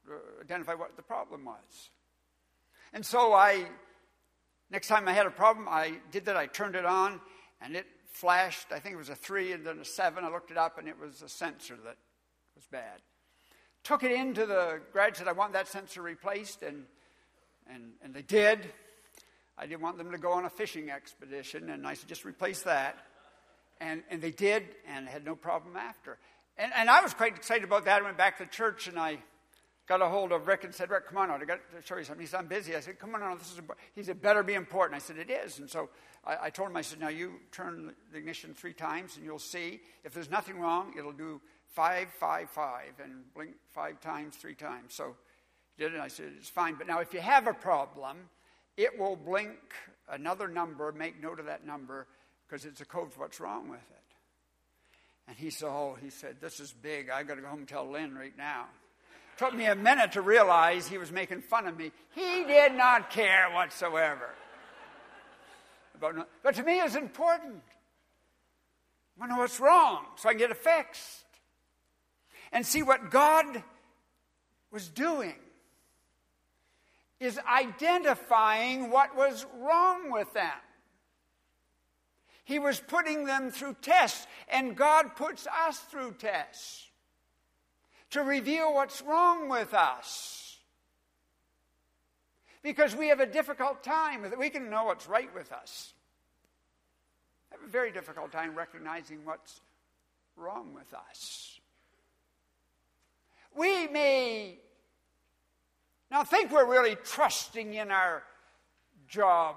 uh, 0.10 0.14
identify 0.42 0.74
what 0.74 0.96
the 0.96 1.02
problem 1.02 1.46
was. 1.46 1.90
And 2.94 3.06
so 3.06 3.34
I, 3.34 3.66
next 4.72 4.88
time 4.88 5.08
I 5.08 5.14
had 5.14 5.26
a 5.26 5.32
problem, 5.32 5.68
I 5.70 5.96
did 6.12 6.26
that. 6.26 6.38
I 6.38 6.46
turned 6.46 6.76
it 6.76 6.86
on, 6.86 7.20
and 7.62 7.76
it 7.76 7.86
flashed. 8.10 8.68
I 8.72 8.80
think 8.80 8.94
it 8.94 8.98
was 8.98 9.10
a 9.10 9.16
three 9.16 9.52
and 9.52 9.66
then 9.66 9.80
a 9.80 9.86
seven. 9.86 10.24
I 10.24 10.30
looked 10.30 10.52
it 10.52 10.58
up, 10.58 10.78
and 10.78 10.88
it 10.88 10.98
was 10.98 11.22
a 11.22 11.30
sensor 11.30 11.76
that 11.84 11.98
was 12.56 12.66
bad. 12.72 13.02
Took 13.88 14.04
it 14.04 14.12
into 14.12 14.46
the 14.46 14.82
garage, 14.92 15.16
said, 15.18 15.30
I 15.30 15.32
want 15.32 15.54
that 15.54 15.70
sensor 15.70 16.02
replaced, 16.02 16.62
and 16.62 16.84
and, 17.74 17.94
and 18.04 18.14
they 18.14 18.22
did. 18.22 18.60
I 19.58 19.66
didn't 19.66 19.80
want 19.80 19.98
them 19.98 20.12
to 20.12 20.18
go 20.18 20.34
on 20.34 20.44
a 20.44 20.50
fishing 20.50 20.90
expedition, 20.92 21.70
and 21.70 21.88
I 21.88 21.94
said, 21.94 22.10
just 22.10 22.26
replace 22.26 22.64
that. 22.64 22.98
And, 23.80 24.04
and 24.12 24.22
they 24.22 24.32
did, 24.32 24.64
and 24.90 25.08
had 25.08 25.24
no 25.24 25.36
problem 25.36 25.78
after. 25.78 26.18
And, 26.58 26.74
and 26.76 26.90
I 26.90 27.02
was 27.02 27.14
quite 27.14 27.38
excited 27.38 27.64
about 27.64 27.86
that. 27.86 28.02
I 28.02 28.04
went 28.04 28.18
back 28.18 28.40
to 28.40 28.46
church, 28.46 28.90
and 28.90 29.00
I 29.00 29.20
got 29.88 30.02
a 30.02 30.10
hold 30.10 30.34
of 30.34 30.48
Rick 30.48 30.66
and 30.66 30.76
said, 30.76 30.90
Rick, 30.90 31.08
come 31.08 31.18
on 31.18 31.32
out. 31.32 31.42
I 31.42 31.46
got 31.46 31.60
to 31.74 31.82
show 31.82 31.96
you 31.96 32.04
something. 32.04 32.26
He 32.26 32.28
said, 32.28 32.42
I'm 32.42 32.48
busy. 32.48 32.76
I 32.76 32.82
said, 32.82 33.00
come 33.00 33.16
on 33.16 33.24
out. 33.24 33.40
This 33.40 33.54
is 33.54 33.62
he 33.96 34.04
said, 34.04 34.22
better 34.22 34.44
be 34.44 34.56
important. 34.56 34.98
I 34.98 35.00
said, 35.00 35.18
it 35.18 35.30
is. 35.30 35.60
And 35.60 35.70
so 35.70 35.90
I, 36.26 36.38
I 36.44 36.50
told 36.50 36.72
him, 36.72 36.76
I 36.76 36.82
said, 36.82 37.00
now 37.00 37.08
you 37.08 37.36
turn 37.54 37.94
the 38.12 38.18
ignition 38.18 38.54
three 38.54 38.74
times, 38.74 39.16
and 39.16 39.24
you'll 39.24 39.40
see. 39.40 39.80
If 40.04 40.14
there's 40.14 40.30
nothing 40.30 40.60
wrong, 40.60 40.94
it'll 40.98 41.14
do 41.14 41.40
five, 41.70 42.10
five, 42.20 42.50
five, 42.50 42.94
and 43.04 43.34
blink 43.34 43.52
five 43.72 44.00
times, 44.02 44.36
three 44.36 44.56
times. 44.56 44.94
So 44.94 45.16
did 45.78 45.94
it. 45.94 46.00
I 46.00 46.08
said, 46.08 46.32
it's 46.38 46.50
fine. 46.50 46.76
But 46.76 46.88
now, 46.88 47.00
if 47.00 47.14
you 47.14 47.20
have 47.20 47.48
a 47.48 47.54
problem, 47.54 48.18
it 48.76 48.98
will 48.98 49.16
blink 49.16 49.58
another 50.10 50.48
number, 50.48 50.92
make 50.92 51.22
note 51.22 51.40
of 51.40 51.46
that 51.46 51.66
number, 51.66 52.08
because 52.48 52.66
it's 52.66 52.82
a 52.82 52.86
code 52.86 53.14
for 53.14 53.22
what's 53.22 53.40
wrong 53.40 53.70
with 53.70 53.80
it. 53.80 53.98
And 55.28 55.38
he 55.38 55.50
said, 55.50 55.68
oh, 55.68 55.98
he 56.02 56.10
said, 56.10 56.38
this 56.40 56.60
is 56.60 56.72
big. 56.72 57.10
I 57.10 57.24
got 57.24 57.36
to 57.36 57.42
go 57.42 57.48
home 57.48 57.60
and 57.60 57.68
tell 57.68 57.90
Lynn 57.90 58.16
right 58.16 58.36
now. 58.38 58.66
Took 59.38 59.54
me 59.54 59.66
a 59.66 59.76
minute 59.76 60.14
to 60.14 60.22
realize 60.22 60.88
he 60.88 60.98
was 60.98 61.12
making 61.12 61.42
fun 61.42 61.68
of 61.68 61.78
me. 61.78 61.92
He 62.16 62.44
did 62.46 62.74
not 62.74 63.12
care 63.12 63.50
whatsoever. 63.52 64.30
About, 65.96 66.28
but 66.42 66.56
to 66.56 66.64
me, 66.64 66.80
it's 66.80 66.96
important. 66.96 67.62
I 69.16 69.20
want 69.20 69.32
to 69.32 69.36
know 69.36 69.42
what's 69.42 69.60
wrong 69.60 70.06
so 70.16 70.30
I 70.30 70.32
can 70.32 70.40
get 70.40 70.52
it 70.52 70.58
fixed. 70.58 71.24
And 72.52 72.66
see 72.66 72.84
what 72.84 73.12
God 73.12 73.64
was 74.72 74.90
doing 74.90 75.36
is 77.20 77.40
identifying 77.52 78.92
what 78.92 79.16
was 79.16 79.46
wrong 79.60 80.12
with 80.12 80.32
them. 80.34 80.52
He 82.44 82.60
was 82.60 82.80
putting 82.80 83.26
them 83.26 83.52
through 83.52 83.76
tests, 83.82 84.26
and 84.48 84.78
God 84.78 85.16
puts 85.16 85.48
us 85.48 85.80
through 85.80 86.14
tests 86.14 86.88
to 88.12 88.22
reveal 88.22 88.74
what's 88.74 89.02
wrong 89.02 89.50
with 89.50 89.74
us. 89.74 90.58
Because 92.64 92.96
we 92.96 93.10
have 93.10 93.20
a 93.20 93.26
difficult 93.26 93.84
time. 93.84 94.26
We 94.38 94.50
can 94.50 94.70
know 94.70 94.86
what's 94.86 95.08
right 95.08 95.34
with 95.34 95.52
us. 95.52 95.94
I 97.52 97.56
have 97.56 97.68
a 97.68 97.72
very 97.72 97.92
difficult 97.92 98.32
time 98.32 98.56
recognizing 98.56 99.26
what's 99.26 99.62
wrong 100.36 100.74
with 100.74 100.94
us. 100.94 101.57
We 103.58 103.88
may 103.88 104.60
now, 106.10 106.24
think 106.24 106.52
we're 106.52 106.70
really 106.70 106.96
trusting 106.96 107.74
in 107.74 107.92
our 107.92 108.24
job 109.08 109.56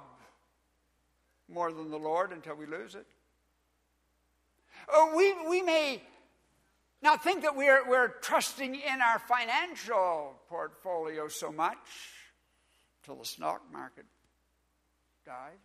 more 1.49 1.73
than 1.73 1.90
the 1.90 1.99
Lord 1.99 2.33
until 2.33 2.57
we 2.57 2.66
lose 2.66 2.95
it. 2.95 3.07
Oh, 4.88 5.14
we, 5.16 5.49
we 5.49 5.62
may 5.62 6.02
not 7.02 7.23
think 7.23 7.42
that 7.42 7.57
we're, 7.57 7.88
we're 7.88 8.09
trusting 8.09 8.75
in 8.75 9.00
our 9.00 9.21
financial 9.21 10.35
portfolio 10.49 11.28
so 11.28 11.52
much 11.52 11.78
until 13.02 13.21
the 13.21 13.26
stock 13.26 13.62
market 13.73 14.07
dives. 15.25 15.57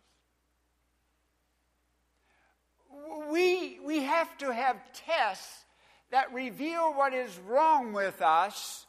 We, 3.28 3.80
we 3.84 4.04
have 4.04 4.38
to 4.38 4.52
have 4.52 4.76
tests 4.92 5.64
that 6.10 6.32
reveal 6.32 6.94
what 6.94 7.12
is 7.12 7.38
wrong 7.46 7.92
with 7.92 8.22
us 8.22 8.86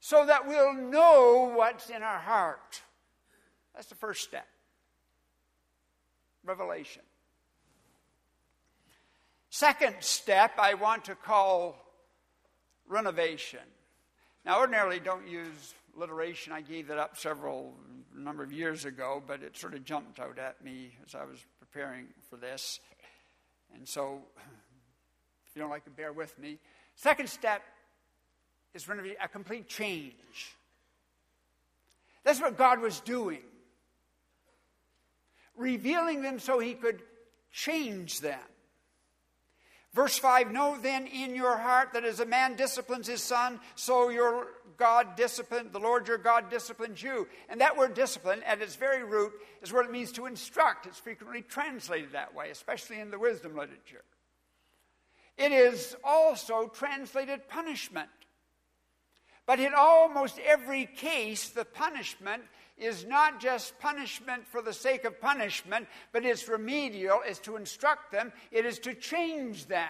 so 0.00 0.24
that 0.26 0.46
we'll 0.46 0.74
know 0.74 1.52
what's 1.54 1.90
in 1.90 2.02
our 2.02 2.18
heart. 2.18 2.82
That's 3.74 3.88
the 3.88 3.94
first 3.94 4.22
step. 4.22 4.46
Revelation. 6.44 7.02
Second 9.50 9.96
step, 10.00 10.52
I 10.58 10.74
want 10.74 11.04
to 11.06 11.14
call 11.14 11.76
renovation. 12.86 13.60
Now, 14.44 14.60
ordinarily, 14.60 15.00
don't 15.00 15.28
use 15.28 15.74
alliteration. 15.96 16.52
I 16.52 16.60
gave 16.60 16.88
that 16.88 16.98
up 16.98 17.18
several 17.18 17.74
number 18.16 18.42
of 18.42 18.52
years 18.52 18.84
ago, 18.84 19.22
but 19.26 19.42
it 19.42 19.56
sort 19.56 19.74
of 19.74 19.84
jumped 19.84 20.18
out 20.18 20.38
at 20.38 20.64
me 20.64 20.92
as 21.06 21.14
I 21.14 21.24
was 21.24 21.38
preparing 21.58 22.06
for 22.28 22.36
this. 22.36 22.80
And 23.74 23.86
so, 23.86 24.22
if 25.50 25.56
you 25.56 25.62
don't 25.62 25.70
like 25.70 25.84
to 25.84 25.90
bear 25.90 26.12
with 26.12 26.38
me, 26.38 26.58
second 26.94 27.28
step 27.28 27.62
is 28.72 28.88
really 28.88 29.16
a 29.22 29.26
complete 29.26 29.68
change. 29.68 30.56
That's 32.22 32.40
what 32.40 32.56
God 32.56 32.80
was 32.80 33.00
doing, 33.00 33.42
revealing 35.56 36.22
them 36.22 36.38
so 36.38 36.60
He 36.60 36.74
could 36.74 37.02
change 37.50 38.20
them. 38.20 38.38
Verse 39.92 40.16
5 40.18 40.52
Know 40.52 40.78
then 40.80 41.06
in 41.06 41.34
your 41.34 41.56
heart 41.56 41.94
that 41.94 42.04
as 42.04 42.20
a 42.20 42.26
man 42.26 42.54
disciplines 42.54 43.08
his 43.08 43.22
son, 43.22 43.58
so 43.74 44.08
your 44.08 44.46
God 44.76 45.16
disciplined, 45.16 45.72
the 45.72 45.80
Lord 45.80 46.06
your 46.06 46.18
God 46.18 46.48
disciplines 46.48 47.02
you. 47.02 47.26
And 47.48 47.60
that 47.60 47.76
word 47.76 47.94
discipline, 47.94 48.42
at 48.44 48.62
its 48.62 48.76
very 48.76 49.02
root, 49.04 49.32
is 49.62 49.72
what 49.72 49.84
it 49.84 49.90
means 49.90 50.12
to 50.12 50.26
instruct. 50.26 50.86
It's 50.86 50.98
frequently 50.98 51.42
translated 51.42 52.12
that 52.12 52.34
way, 52.34 52.50
especially 52.50 53.00
in 53.00 53.10
the 53.10 53.18
wisdom 53.18 53.56
literature. 53.56 54.04
It 55.40 55.52
is 55.52 55.96
also 56.04 56.66
translated 56.66 57.48
punishment. 57.48 58.10
But 59.46 59.58
in 59.58 59.72
almost 59.74 60.38
every 60.38 60.84
case, 60.84 61.48
the 61.48 61.64
punishment 61.64 62.42
is 62.76 63.06
not 63.06 63.40
just 63.40 63.78
punishment 63.78 64.46
for 64.46 64.60
the 64.60 64.74
sake 64.74 65.06
of 65.06 65.18
punishment, 65.18 65.88
but 66.12 66.26
it's 66.26 66.46
remedial, 66.46 67.22
it's 67.24 67.38
to 67.40 67.56
instruct 67.56 68.12
them, 68.12 68.34
it 68.52 68.66
is 68.66 68.78
to 68.80 68.92
change 68.92 69.64
them. 69.64 69.88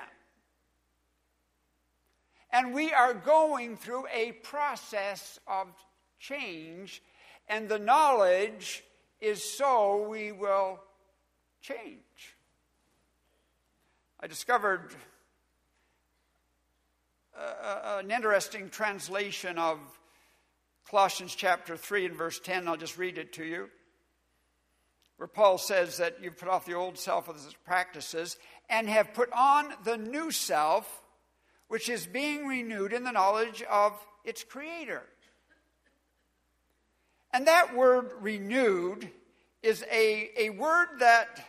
And 2.52 2.72
we 2.72 2.92
are 2.92 3.12
going 3.12 3.76
through 3.76 4.04
a 4.14 4.30
process 4.44 5.40
of 5.48 5.66
change, 6.20 7.02
and 7.48 7.68
the 7.68 7.80
knowledge 7.80 8.84
is 9.20 9.42
so 9.42 10.06
we 10.08 10.30
will 10.30 10.78
change. 11.60 12.36
I 14.20 14.28
discovered 14.28 14.94
an 17.40 18.10
interesting 18.10 18.68
translation 18.70 19.58
of 19.58 19.78
Colossians 20.88 21.34
chapter 21.34 21.76
3 21.76 22.06
and 22.06 22.16
verse 22.16 22.38
10. 22.40 22.68
I'll 22.68 22.76
just 22.76 22.98
read 22.98 23.18
it 23.18 23.32
to 23.34 23.44
you. 23.44 23.68
Where 25.16 25.26
Paul 25.26 25.58
says 25.58 25.98
that 25.98 26.22
you've 26.22 26.38
put 26.38 26.48
off 26.48 26.66
the 26.66 26.74
old 26.74 26.98
self 26.98 27.28
with 27.28 27.36
its 27.36 27.54
practices 27.64 28.36
and 28.68 28.88
have 28.88 29.14
put 29.14 29.30
on 29.32 29.72
the 29.84 29.96
new 29.96 30.30
self, 30.30 31.02
which 31.68 31.88
is 31.88 32.06
being 32.06 32.46
renewed 32.46 32.92
in 32.92 33.04
the 33.04 33.12
knowledge 33.12 33.62
of 33.70 33.92
its 34.24 34.44
creator. 34.44 35.02
And 37.32 37.46
that 37.46 37.76
word 37.76 38.12
renewed 38.20 39.08
is 39.62 39.84
a, 39.92 40.30
a 40.36 40.50
word 40.50 40.88
that 41.00 41.44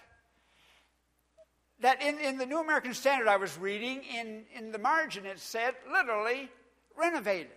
that 1.81 2.01
in, 2.01 2.19
in 2.19 2.37
the 2.37 2.45
New 2.45 2.59
American 2.59 2.93
Standard 2.93 3.27
I 3.27 3.37
was 3.37 3.57
reading, 3.57 4.01
in, 4.03 4.43
in 4.55 4.71
the 4.71 4.79
margin 4.79 5.25
it 5.25 5.39
said 5.39 5.73
literally 5.91 6.49
renovated. 6.97 7.51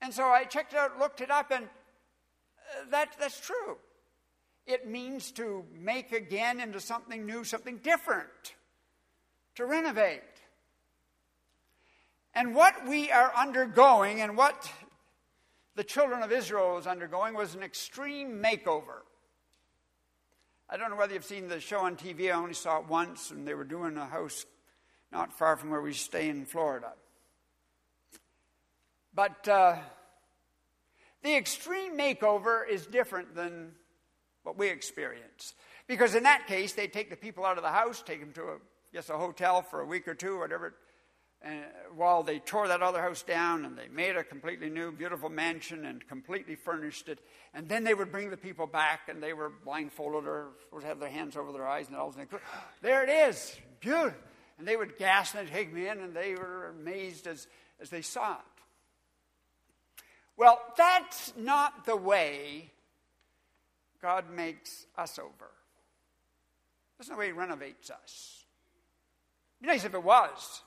And 0.00 0.12
so 0.12 0.24
I 0.24 0.44
checked 0.44 0.74
it 0.74 0.78
out, 0.78 0.98
looked 0.98 1.22
it 1.22 1.30
up, 1.30 1.50
and 1.50 1.64
uh, 1.64 2.90
that, 2.90 3.16
that's 3.18 3.40
true. 3.40 3.78
It 4.66 4.86
means 4.86 5.32
to 5.32 5.64
make 5.78 6.12
again 6.12 6.60
into 6.60 6.80
something 6.80 7.24
new, 7.24 7.44
something 7.44 7.78
different, 7.78 8.54
to 9.56 9.64
renovate. 9.64 10.22
And 12.34 12.54
what 12.54 12.86
we 12.86 13.10
are 13.10 13.32
undergoing 13.36 14.20
and 14.20 14.36
what 14.36 14.70
the 15.76 15.84
children 15.84 16.22
of 16.22 16.32
Israel 16.32 16.74
was 16.74 16.86
undergoing 16.86 17.34
was 17.34 17.54
an 17.54 17.62
extreme 17.62 18.42
makeover. 18.42 19.02
I 20.74 20.76
don't 20.76 20.90
know 20.90 20.96
whether 20.96 21.14
you've 21.14 21.24
seen 21.24 21.46
the 21.46 21.60
show 21.60 21.78
on 21.82 21.94
TV. 21.94 22.30
I 22.30 22.32
only 22.32 22.52
saw 22.52 22.80
it 22.80 22.88
once, 22.88 23.30
and 23.30 23.46
they 23.46 23.54
were 23.54 23.62
doing 23.62 23.96
a 23.96 24.06
house 24.06 24.44
not 25.12 25.32
far 25.32 25.56
from 25.56 25.70
where 25.70 25.80
we 25.80 25.92
stay 25.92 26.28
in 26.28 26.46
Florida. 26.46 26.94
But 29.14 29.46
uh, 29.46 29.76
the 31.22 31.36
extreme 31.36 31.96
makeover 31.96 32.68
is 32.68 32.86
different 32.86 33.36
than 33.36 33.70
what 34.42 34.58
we 34.58 34.68
experience. 34.68 35.54
Because 35.86 36.16
in 36.16 36.24
that 36.24 36.48
case, 36.48 36.72
they 36.72 36.88
take 36.88 37.08
the 37.08 37.14
people 37.14 37.44
out 37.44 37.56
of 37.56 37.62
the 37.62 37.70
house, 37.70 38.02
take 38.02 38.18
them 38.18 38.32
to 38.32 38.42
a, 38.42 38.56
guess, 38.92 39.10
a 39.10 39.16
hotel 39.16 39.62
for 39.62 39.80
a 39.80 39.86
week 39.86 40.08
or 40.08 40.14
two, 40.14 40.40
whatever 40.40 40.74
and 41.44 41.60
while 41.94 42.22
they 42.22 42.38
tore 42.38 42.68
that 42.68 42.80
other 42.82 43.02
house 43.02 43.22
down 43.22 43.66
and 43.66 43.76
they 43.76 43.88
made 43.88 44.16
a 44.16 44.24
completely 44.24 44.70
new, 44.70 44.90
beautiful 44.90 45.28
mansion 45.28 45.84
and 45.84 46.06
completely 46.08 46.54
furnished 46.54 47.08
it, 47.08 47.18
and 47.52 47.68
then 47.68 47.84
they 47.84 47.92
would 47.92 48.10
bring 48.10 48.30
the 48.30 48.36
people 48.36 48.66
back 48.66 49.08
and 49.08 49.22
they 49.22 49.34
were 49.34 49.50
blindfolded 49.50 50.26
or 50.26 50.48
would 50.72 50.84
have 50.84 51.00
their 51.00 51.10
hands 51.10 51.36
over 51.36 51.52
their 51.52 51.66
eyes 51.66 51.88
and 51.88 51.96
all 51.96 52.10
things. 52.10 52.30
There 52.80 53.04
it 53.04 53.10
is, 53.10 53.56
beautiful. 53.80 54.18
And 54.58 54.66
they 54.66 54.76
would 54.76 54.96
gasp 54.96 55.34
and 55.34 55.48
take 55.48 55.72
me 55.72 55.88
in, 55.88 55.98
and 55.98 56.14
they 56.14 56.34
were 56.34 56.68
amazed 56.68 57.26
as, 57.26 57.48
as 57.80 57.90
they 57.90 58.02
saw 58.02 58.34
it. 58.34 58.38
Well, 60.36 60.60
that's 60.76 61.32
not 61.36 61.84
the 61.86 61.96
way 61.96 62.70
God 64.00 64.30
makes 64.30 64.86
us 64.96 65.18
over. 65.18 65.50
That's 66.96 67.08
not 67.08 67.16
the 67.16 67.20
way 67.20 67.26
He 67.26 67.32
renovates 67.32 67.90
us. 67.90 68.44
It'd 69.60 69.68
be 69.68 69.74
nice 69.74 69.84
if 69.84 69.94
it 69.94 70.02
was. 70.02 70.62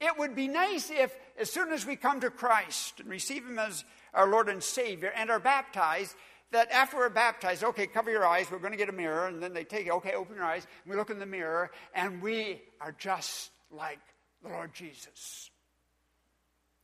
It 0.00 0.18
would 0.18 0.34
be 0.34 0.48
nice 0.48 0.90
if, 0.90 1.14
as 1.38 1.50
soon 1.50 1.72
as 1.72 1.84
we 1.84 1.94
come 1.94 2.20
to 2.20 2.30
Christ 2.30 3.00
and 3.00 3.08
receive 3.08 3.44
Him 3.46 3.58
as 3.58 3.84
our 4.14 4.26
Lord 4.28 4.48
and 4.48 4.62
Savior 4.62 5.12
and 5.14 5.30
are 5.30 5.38
baptized, 5.38 6.14
that 6.52 6.70
after 6.72 6.96
we're 6.96 7.10
baptized, 7.10 7.62
okay, 7.62 7.86
cover 7.86 8.10
your 8.10 8.26
eyes, 8.26 8.50
we're 8.50 8.58
going 8.58 8.72
to 8.72 8.78
get 8.78 8.88
a 8.88 8.92
mirror, 8.92 9.26
and 9.26 9.42
then 9.42 9.52
they 9.52 9.64
take 9.64 9.86
it, 9.86 9.92
okay, 9.92 10.14
open 10.14 10.36
your 10.36 10.44
eyes, 10.44 10.66
we 10.86 10.96
look 10.96 11.10
in 11.10 11.18
the 11.18 11.26
mirror, 11.26 11.70
and 11.94 12.22
we 12.22 12.62
are 12.80 12.92
just 12.98 13.50
like 13.70 14.00
the 14.42 14.48
Lord 14.48 14.72
Jesus. 14.74 15.50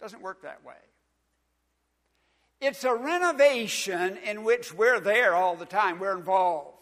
Doesn't 0.01 0.23
work 0.23 0.43
that 0.43 0.65
way. 0.65 0.75
It's 2.61 2.85
a 2.85 2.95
renovation 2.95 4.19
in 4.25 4.45
which 4.45 4.73
we're 4.73 5.01
there 5.01 5.35
all 5.35 5.57
the 5.57 5.67
time, 5.67 5.99
we're 5.99 6.17
involved. 6.17 6.77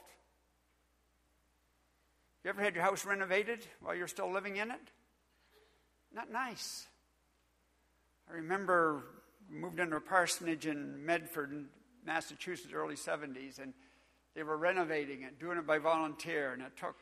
You 2.44 2.50
ever 2.50 2.62
had 2.62 2.74
your 2.74 2.84
house 2.84 3.06
renovated 3.06 3.66
while 3.80 3.94
you're 3.94 4.06
still 4.06 4.30
living 4.30 4.56
in 4.56 4.70
it? 4.70 4.90
Not 6.14 6.30
nice. 6.30 6.86
I 8.30 8.34
remember 8.34 9.02
moved 9.50 9.80
into 9.80 9.96
a 9.96 10.00
parsonage 10.00 10.66
in 10.66 11.04
Medford, 11.04 11.66
Massachusetts, 12.06 12.72
early 12.72 12.94
70s, 12.94 13.58
and 13.58 13.74
they 14.34 14.42
were 14.42 14.56
renovating 14.56 15.22
it, 15.22 15.38
doing 15.40 15.58
it 15.58 15.66
by 15.66 15.78
volunteer, 15.78 16.52
and 16.52 16.62
it 16.62 16.76
took 16.76 16.96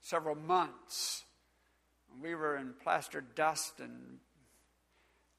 several 0.00 0.36
months. 0.36 1.24
We 2.22 2.34
were 2.34 2.56
in 2.56 2.74
plaster 2.82 3.20
dust 3.34 3.80
and 3.80 4.18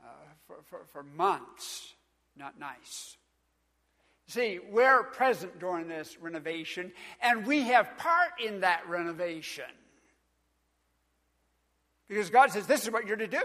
uh, 0.02 0.08
for, 0.46 0.58
for, 0.70 0.80
for 0.92 1.04
months. 1.04 1.94
Not 2.38 2.60
nice. 2.60 3.18
See, 4.28 4.60
we're 4.72 5.04
present 5.04 5.60
during 5.60 5.88
this 5.88 6.18
renovation, 6.20 6.92
and 7.22 7.46
we 7.46 7.64
have 7.64 7.98
part 7.98 8.32
in 8.44 8.62
that 8.62 8.88
renovation. 8.88 9.66
Because 12.12 12.30
God 12.30 12.52
says, 12.52 12.68
this 12.68 12.84
is 12.84 12.92
what 12.92 13.08
you're 13.08 13.16
to 13.16 13.26
do. 13.26 13.42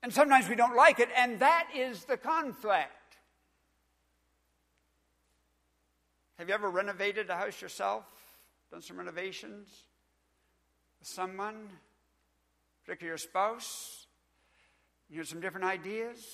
And 0.00 0.12
sometimes 0.12 0.48
we 0.48 0.54
don't 0.54 0.76
like 0.76 1.00
it, 1.00 1.08
and 1.16 1.40
that 1.40 1.70
is 1.74 2.04
the 2.04 2.16
conflict. 2.16 3.16
Have 6.38 6.48
you 6.48 6.54
ever 6.54 6.70
renovated 6.70 7.28
a 7.30 7.34
house 7.34 7.60
yourself? 7.60 8.04
Done 8.70 8.80
some 8.80 8.96
renovations? 8.96 9.66
With 11.00 11.08
someone? 11.08 11.68
Particularly 12.84 13.10
your 13.10 13.18
spouse? 13.18 14.06
You 15.10 15.18
have 15.18 15.26
some 15.26 15.40
different 15.40 15.66
ideas? 15.66 16.24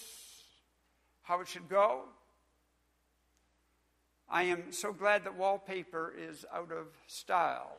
How 1.23 1.41
it 1.41 1.49
should 1.49 1.71
go? 1.71 2.03
I 4.29 4.43
am 4.43 4.73
so 4.73 4.93
glad 4.93 5.25
that 5.25 5.39
wallpaper 5.39 6.13
is 6.15 6.45
out 6.53 6.71
of 6.71 6.89
style 7.07 7.79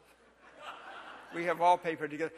we 1.34 1.46
have 1.46 1.58
wallpapered 1.58 2.10
together. 2.10 2.32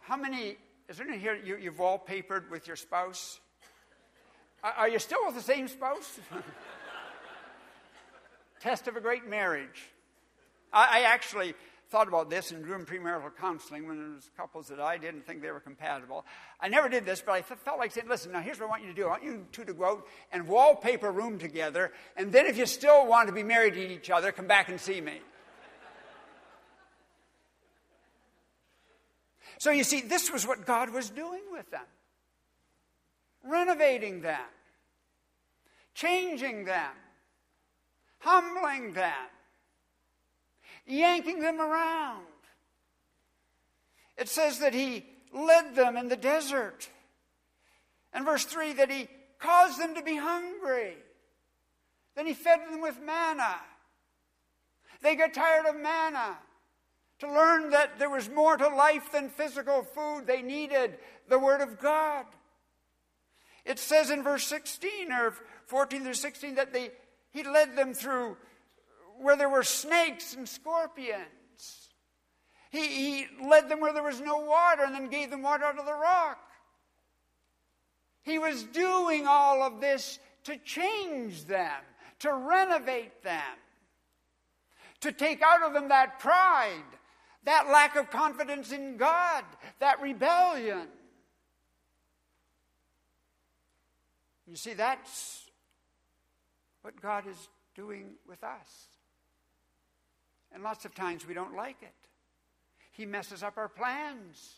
How 0.00 0.16
many, 0.16 0.56
is 0.88 0.96
there 0.96 1.06
anyone 1.06 1.20
here 1.20 1.34
you, 1.34 1.56
you've 1.56 1.76
wallpapered 1.76 2.50
with 2.50 2.66
your 2.66 2.76
spouse? 2.76 3.40
Are, 4.62 4.88
you 4.88 4.98
still 4.98 5.18
with 5.26 5.34
the 5.34 5.42
same 5.42 5.66
spouse? 5.66 6.20
Test 8.60 8.86
of 8.86 8.96
a 8.96 9.00
great 9.00 9.28
marriage. 9.28 9.90
I, 10.72 11.00
I 11.00 11.02
actually 11.02 11.54
thought 11.90 12.08
about 12.08 12.30
this 12.30 12.52
in 12.52 12.62
doing 12.62 12.86
premarital 12.86 13.36
counseling 13.38 13.86
when 13.86 13.98
there 13.98 14.14
was 14.14 14.30
couples 14.36 14.68
that 14.68 14.80
I 14.80 14.96
didn't 14.96 15.26
think 15.26 15.42
they 15.42 15.50
were 15.50 15.60
compatible. 15.60 16.24
I 16.60 16.68
never 16.68 16.88
did 16.88 17.04
this, 17.04 17.20
but 17.20 17.32
I 17.32 17.42
felt 17.42 17.78
like 17.78 17.92
saying, 17.92 18.08
listen, 18.08 18.32
now 18.32 18.40
here's 18.40 18.58
what 18.58 18.66
I 18.66 18.70
want 18.70 18.82
you 18.82 18.88
to 18.88 18.94
do. 18.94 19.04
I 19.04 19.10
want 19.10 19.24
you 19.24 19.46
two 19.52 19.64
to 19.64 19.74
go 19.74 19.84
out 19.84 20.06
and 20.30 20.46
wallpaper 20.46 21.10
room 21.10 21.38
together, 21.38 21.92
and 22.16 22.32
then 22.32 22.46
if 22.46 22.56
you 22.56 22.64
still 22.64 23.06
want 23.06 23.28
to 23.28 23.34
be 23.34 23.42
married 23.42 23.74
to 23.74 23.92
each 23.92 24.08
other, 24.08 24.32
come 24.32 24.46
back 24.46 24.68
and 24.68 24.80
see 24.80 25.00
me. 25.00 25.20
So 29.62 29.70
you 29.70 29.84
see, 29.84 30.00
this 30.00 30.32
was 30.32 30.44
what 30.44 30.66
God 30.66 30.90
was 30.90 31.10
doing 31.10 31.42
with 31.52 31.70
them 31.70 31.86
renovating 33.44 34.20
them, 34.20 34.38
changing 35.94 36.64
them, 36.64 36.92
humbling 38.18 38.92
them 38.92 39.28
yanking 40.86 41.40
them 41.40 41.60
around. 41.60 42.26
It 44.16 44.28
says 44.28 44.58
that 44.58 44.74
he 44.74 45.04
led 45.32 45.74
them 45.74 45.96
in 45.96 46.08
the 46.08 46.16
desert. 46.16 46.88
And 48.12 48.24
verse 48.24 48.44
3 48.44 48.74
that 48.74 48.90
he 48.90 49.08
caused 49.38 49.80
them 49.80 49.94
to 49.94 50.02
be 50.02 50.16
hungry. 50.16 50.94
Then 52.14 52.26
he 52.26 52.34
fed 52.34 52.60
them 52.70 52.82
with 52.82 53.00
manna. 53.00 53.56
They 55.00 55.16
got 55.16 55.32
tired 55.32 55.66
of 55.66 55.76
manna. 55.80 56.36
To 57.22 57.32
learn 57.32 57.70
that 57.70 58.00
there 58.00 58.10
was 58.10 58.28
more 58.28 58.56
to 58.56 58.66
life 58.66 59.12
than 59.12 59.28
physical 59.28 59.84
food, 59.84 60.26
they 60.26 60.42
needed 60.42 60.98
the 61.28 61.38
Word 61.38 61.60
of 61.60 61.78
God. 61.78 62.26
It 63.64 63.78
says 63.78 64.10
in 64.10 64.24
verse 64.24 64.44
16 64.44 65.12
or 65.12 65.32
14 65.66 66.02
through 66.02 66.14
16 66.14 66.56
that 66.56 66.72
they, 66.72 66.90
he 67.30 67.44
led 67.44 67.76
them 67.76 67.94
through 67.94 68.36
where 69.20 69.36
there 69.36 69.48
were 69.48 69.62
snakes 69.62 70.34
and 70.34 70.48
scorpions. 70.48 71.90
He, 72.70 72.88
he 72.88 73.26
led 73.48 73.68
them 73.68 73.78
where 73.78 73.92
there 73.92 74.02
was 74.02 74.20
no 74.20 74.38
water 74.38 74.82
and 74.82 74.92
then 74.92 75.06
gave 75.06 75.30
them 75.30 75.42
water 75.42 75.62
out 75.62 75.78
of 75.78 75.86
the 75.86 75.94
rock. 75.94 76.40
He 78.24 78.40
was 78.40 78.64
doing 78.64 79.28
all 79.28 79.62
of 79.62 79.80
this 79.80 80.18
to 80.42 80.56
change 80.56 81.44
them, 81.44 81.82
to 82.18 82.34
renovate 82.34 83.22
them, 83.22 83.42
to 85.02 85.12
take 85.12 85.40
out 85.40 85.62
of 85.62 85.72
them 85.72 85.90
that 85.90 86.18
pride, 86.18 86.82
that 87.44 87.68
lack 87.68 87.96
of 87.96 88.10
confidence 88.10 88.72
in 88.72 88.96
God, 88.96 89.44
that 89.80 90.00
rebellion. 90.00 90.86
You 94.46 94.56
see, 94.56 94.74
that's 94.74 95.50
what 96.82 97.00
God 97.00 97.26
is 97.26 97.48
doing 97.74 98.10
with 98.28 98.42
us. 98.44 98.86
And 100.52 100.62
lots 100.62 100.84
of 100.84 100.94
times 100.94 101.26
we 101.26 101.34
don't 101.34 101.56
like 101.56 101.82
it. 101.82 101.94
He 102.92 103.06
messes 103.06 103.42
up 103.42 103.56
our 103.56 103.68
plans. 103.68 104.56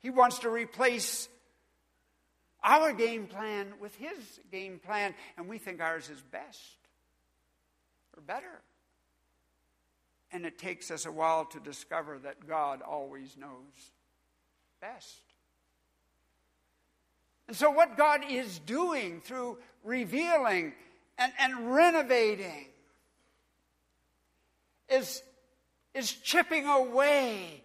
He 0.00 0.10
wants 0.10 0.40
to 0.40 0.50
replace 0.50 1.28
our 2.62 2.92
game 2.92 3.26
plan 3.26 3.72
with 3.80 3.94
his 3.96 4.40
game 4.52 4.80
plan, 4.84 5.14
and 5.36 5.48
we 5.48 5.58
think 5.58 5.80
ours 5.80 6.10
is 6.10 6.20
best 6.30 6.76
or 8.16 8.22
better. 8.22 8.60
And 10.30 10.44
it 10.44 10.58
takes 10.58 10.90
us 10.90 11.06
a 11.06 11.12
while 11.12 11.46
to 11.46 11.60
discover 11.60 12.18
that 12.18 12.46
God 12.46 12.82
always 12.82 13.36
knows 13.36 13.92
best. 14.80 15.22
And 17.46 17.56
so, 17.56 17.70
what 17.70 17.96
God 17.96 18.20
is 18.28 18.58
doing 18.58 19.22
through 19.22 19.58
revealing 19.82 20.74
and, 21.16 21.32
and 21.38 21.74
renovating 21.74 22.66
is, 24.88 25.22
is 25.94 26.12
chipping 26.12 26.66
away 26.66 27.62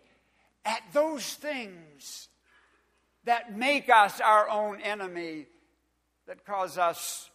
at 0.66 0.82
those 0.94 1.34
things 1.34 2.30
that 3.26 3.58
make 3.58 3.90
us 3.90 4.22
our 4.22 4.50
own 4.50 4.82
enemy, 4.82 5.48
that 6.28 6.46
cause 6.46 6.78
us 6.78 7.30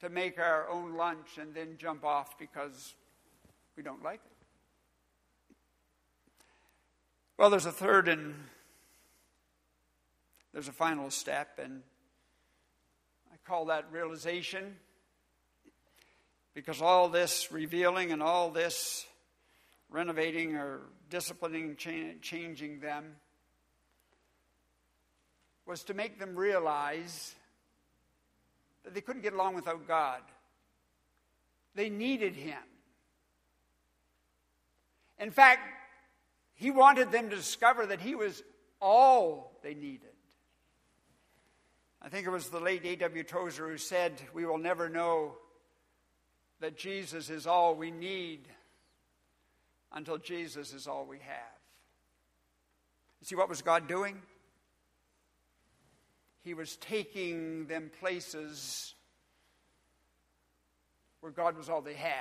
to 0.00 0.08
make 0.08 0.38
our 0.38 0.68
own 0.68 0.94
lunch 0.94 1.38
and 1.40 1.54
then 1.54 1.76
jump 1.78 2.04
off 2.04 2.38
because 2.38 2.94
we 3.76 3.82
don't 3.82 4.02
like 4.02 4.20
it. 4.24 4.46
Well, 7.38 7.50
there's 7.50 7.66
a 7.66 7.72
third 7.72 8.08
and 8.08 8.34
there's 10.54 10.68
a 10.68 10.72
final 10.72 11.10
step, 11.10 11.60
and 11.62 11.82
I 13.30 13.36
call 13.46 13.66
that 13.66 13.84
realization. 13.92 14.76
Because 16.54 16.80
all 16.80 17.10
this 17.10 17.52
revealing 17.52 18.12
and 18.12 18.22
all 18.22 18.50
this 18.50 19.06
renovating 19.90 20.56
or 20.56 20.80
disciplining, 21.10 21.76
changing 21.76 22.80
them, 22.80 23.16
was 25.66 25.84
to 25.84 25.92
make 25.92 26.18
them 26.18 26.34
realize 26.34 27.34
that 28.84 28.94
they 28.94 29.02
couldn't 29.02 29.20
get 29.20 29.34
along 29.34 29.54
without 29.54 29.86
God. 29.86 30.22
They 31.74 31.90
needed 31.90 32.34
Him. 32.34 32.62
In 35.18 35.30
fact, 35.30 35.60
He 36.54 36.70
wanted 36.70 37.10
them 37.10 37.30
to 37.30 37.36
discover 37.36 37.86
that 37.86 38.00
He 38.00 38.14
was 38.14 38.42
all 38.80 39.58
they 39.62 39.74
needed. 39.74 40.10
I 42.02 42.08
think 42.08 42.26
it 42.26 42.30
was 42.30 42.48
the 42.48 42.60
late 42.60 42.84
A.W. 42.84 43.24
Tozer 43.24 43.68
who 43.68 43.78
said, 43.78 44.20
We 44.32 44.46
will 44.46 44.58
never 44.58 44.88
know 44.88 45.36
that 46.60 46.76
Jesus 46.76 47.30
is 47.30 47.46
all 47.46 47.74
we 47.74 47.90
need 47.90 48.46
until 49.92 50.18
Jesus 50.18 50.72
is 50.72 50.86
all 50.86 51.04
we 51.04 51.18
have. 51.18 51.58
You 53.20 53.26
see, 53.26 53.34
what 53.34 53.48
was 53.48 53.62
God 53.62 53.88
doing? 53.88 54.20
He 56.42 56.54
was 56.54 56.76
taking 56.76 57.66
them 57.66 57.90
places 58.00 58.94
where 61.20 61.32
God 61.32 61.56
was 61.56 61.68
all 61.68 61.80
they 61.80 61.94
had. 61.94 62.12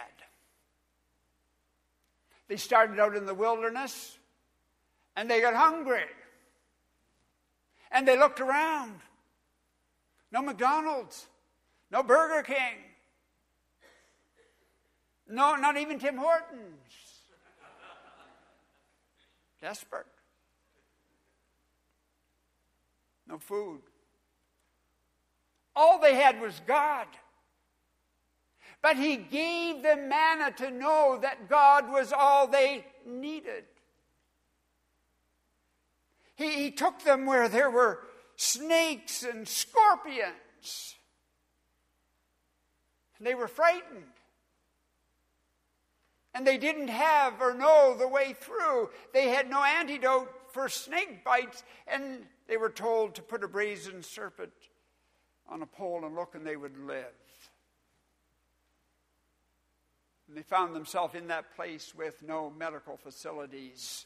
They 2.47 2.57
started 2.57 2.99
out 2.99 3.15
in 3.15 3.25
the 3.25 3.33
wilderness 3.33 4.17
and 5.15 5.29
they 5.29 5.41
got 5.41 5.53
hungry. 5.53 6.05
And 7.91 8.07
they 8.07 8.17
looked 8.17 8.39
around. 8.39 8.99
No 10.31 10.41
McDonald's, 10.41 11.27
no 11.91 12.03
Burger 12.03 12.43
King, 12.43 12.85
no, 15.27 15.55
not 15.55 15.77
even 15.77 15.99
Tim 15.99 16.17
Hortons. 16.17 17.21
Desperate. 19.61 20.05
No 23.27 23.39
food. 23.39 23.81
All 25.75 25.99
they 25.99 26.15
had 26.15 26.39
was 26.39 26.61
God. 26.67 27.07
But 28.81 28.97
He 28.97 29.17
gave 29.17 29.83
them 29.83 30.09
manna 30.09 30.51
to 30.57 30.71
know 30.71 31.19
that 31.21 31.49
God 31.49 31.89
was 31.91 32.13
all 32.13 32.47
they 32.47 32.85
needed. 33.05 33.65
He, 36.35 36.51
he 36.51 36.71
took 36.71 37.03
them 37.03 37.25
where 37.25 37.47
there 37.47 37.71
were 37.71 37.99
snakes 38.35 39.23
and 39.23 39.47
scorpions. 39.47 40.95
And 43.17 43.25
they 43.25 43.35
were 43.35 43.47
frightened 43.47 44.03
and 46.35 46.45
they 46.45 46.57
didn't 46.57 46.89
have 46.89 47.41
or 47.41 47.53
know 47.53 47.95
the 47.97 48.07
way 48.07 48.35
through. 48.37 48.89
They 49.13 49.29
had 49.29 49.49
no 49.49 49.63
antidote 49.63 50.29
for 50.51 50.67
snake 50.67 51.23
bites, 51.23 51.63
and 51.87 52.25
they 52.47 52.57
were 52.57 52.69
told 52.69 53.15
to 53.15 53.21
put 53.21 53.43
a 53.43 53.47
brazen 53.47 54.03
serpent 54.03 54.51
on 55.49 55.61
a 55.61 55.65
pole 55.65 56.03
and 56.05 56.13
look, 56.13 56.35
and 56.35 56.45
they 56.45 56.57
would 56.57 56.77
live. 56.77 57.13
And 60.27 60.37
they 60.37 60.43
found 60.43 60.75
themselves 60.75 61.15
in 61.15 61.27
that 61.27 61.55
place 61.55 61.93
with 61.95 62.21
no 62.21 62.51
medical 62.57 62.97
facilities, 62.97 64.05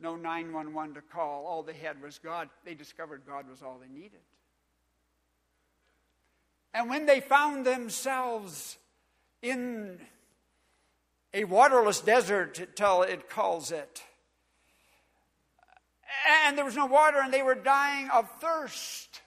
no 0.00 0.16
911 0.16 0.94
to 0.94 1.02
call. 1.02 1.46
All 1.46 1.62
they 1.62 1.74
had 1.74 2.00
was 2.00 2.18
God. 2.18 2.48
They 2.64 2.74
discovered 2.74 3.22
God 3.26 3.48
was 3.48 3.62
all 3.62 3.78
they 3.78 3.92
needed. 3.92 4.20
And 6.72 6.90
when 6.90 7.06
they 7.06 7.20
found 7.20 7.64
themselves 7.64 8.78
in 9.42 9.98
a 11.32 11.44
waterless 11.44 12.00
desert, 12.00 12.58
until 12.58 13.02
it 13.02 13.28
calls 13.28 13.70
it. 13.70 14.02
And 16.44 16.56
there 16.56 16.64
was 16.64 16.76
no 16.76 16.86
water, 16.86 17.18
and 17.22 17.32
they 17.32 17.42
were 17.42 17.54
dying 17.54 18.08
of 18.10 18.28
thirst. 18.40 19.20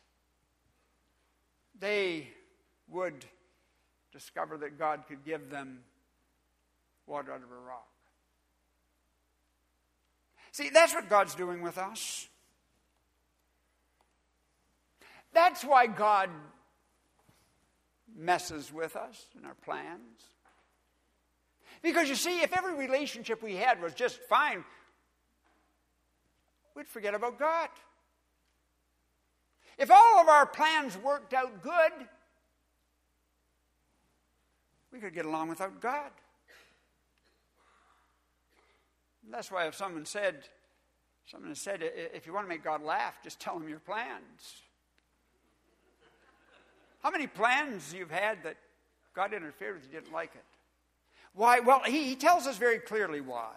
They 1.80 2.30
would 2.88 3.26
discover 4.12 4.58
that 4.58 4.78
God 4.78 5.04
could 5.08 5.24
give 5.24 5.50
them 5.50 5.80
water 7.06 7.32
out 7.32 7.44
of 7.44 7.52
a 7.52 7.68
rock. 7.68 7.88
See, 10.52 10.70
that's 10.70 10.94
what 10.94 11.10
God's 11.10 11.36
doing 11.36 11.62
with 11.62 11.78
us. 11.78 12.28
That's 15.34 15.64
why 15.64 15.88
God 15.88 16.30
messes 18.18 18.74
with 18.74 18.96
us 18.96 19.28
and 19.36 19.46
our 19.46 19.54
plans. 19.54 20.24
Because 21.82 22.10
you 22.10 22.16
see, 22.16 22.42
if 22.42 22.56
every 22.56 22.76
relationship 22.76 23.42
we 23.42 23.56
had 23.56 23.82
was 23.82 23.94
just 23.94 24.20
fine, 24.24 24.66
we'd 26.76 26.88
forget 26.88 27.14
about 27.14 27.40
God. 27.40 27.70
If 29.78 29.90
all 29.92 30.20
of 30.20 30.28
our 30.28 30.46
plans 30.46 30.98
worked 30.98 31.34
out 31.34 31.62
good, 31.64 31.92
we 34.92 35.00
could 35.00 35.14
get 35.14 35.26
along 35.26 35.50
without 35.50 35.80
God. 35.82 36.12
And 39.24 39.34
that's 39.34 39.52
why 39.52 39.68
if 39.68 39.76
someone 39.76 40.06
said, 40.06 40.38
someone 41.28 41.54
said, 41.56 41.82
if 41.84 42.26
you 42.26 42.34
want 42.34 42.46
to 42.46 42.50
make 42.50 42.64
God 42.64 42.84
laugh, 42.84 43.20
just 43.24 43.40
tell 43.40 43.58
him 43.58 43.70
your 43.70 43.80
plans. 43.80 44.64
How 47.04 47.12
many 47.12 47.28
plans 47.28 47.94
you've 47.94 48.12
had 48.12 48.44
that 48.44 48.58
God 49.14 49.34
interfered 49.34 49.76
with, 49.76 49.86
you 49.86 49.92
didn't 49.92 50.12
like 50.14 50.32
it? 50.36 50.44
Why? 51.34 51.60
Well, 51.60 51.82
he, 51.86 52.06
he 52.06 52.16
tells 52.16 52.48
us 52.48 52.58
very 52.58 52.80
clearly 52.80 53.22
why. 53.22 53.54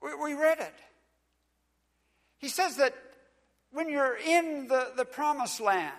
We, 0.00 0.14
we 0.14 0.34
read 0.34 0.60
it. 0.60 0.74
He 2.38 2.48
says 2.48 2.76
that 2.76 2.94
when 3.72 3.88
you're 3.88 4.16
in 4.16 4.68
the, 4.68 4.92
the 4.96 5.04
promised 5.04 5.60
land, 5.60 5.92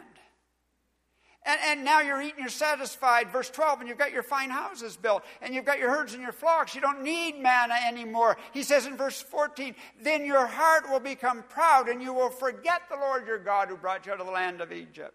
and, 1.45 1.59
and 1.65 1.85
now 1.85 2.01
you're 2.01 2.21
eating, 2.21 2.39
you're 2.39 2.49
satisfied, 2.49 3.29
verse 3.31 3.49
12, 3.49 3.81
and 3.81 3.89
you've 3.89 3.97
got 3.97 4.11
your 4.11 4.23
fine 4.23 4.49
houses 4.49 4.97
built, 4.97 5.23
and 5.41 5.53
you've 5.53 5.65
got 5.65 5.77
your 5.77 5.91
herds 5.91 6.13
and 6.13 6.23
your 6.23 6.31
flocks. 6.31 6.73
You 6.73 6.81
don't 6.81 7.03
need 7.03 7.39
manna 7.39 7.75
anymore. 7.87 8.37
He 8.51 8.63
says 8.63 8.87
in 8.87 8.97
verse 8.97 9.21
14, 9.21 9.75
then 10.01 10.25
your 10.25 10.47
heart 10.47 10.89
will 10.89 10.99
become 10.99 11.43
proud, 11.49 11.87
and 11.87 12.01
you 12.01 12.13
will 12.13 12.31
forget 12.31 12.83
the 12.89 12.95
Lord 12.95 13.27
your 13.27 13.37
God 13.37 13.69
who 13.69 13.77
brought 13.77 14.05
you 14.05 14.13
out 14.13 14.19
of 14.19 14.25
the 14.25 14.31
land 14.31 14.59
of 14.61 14.71
Egypt. 14.71 15.13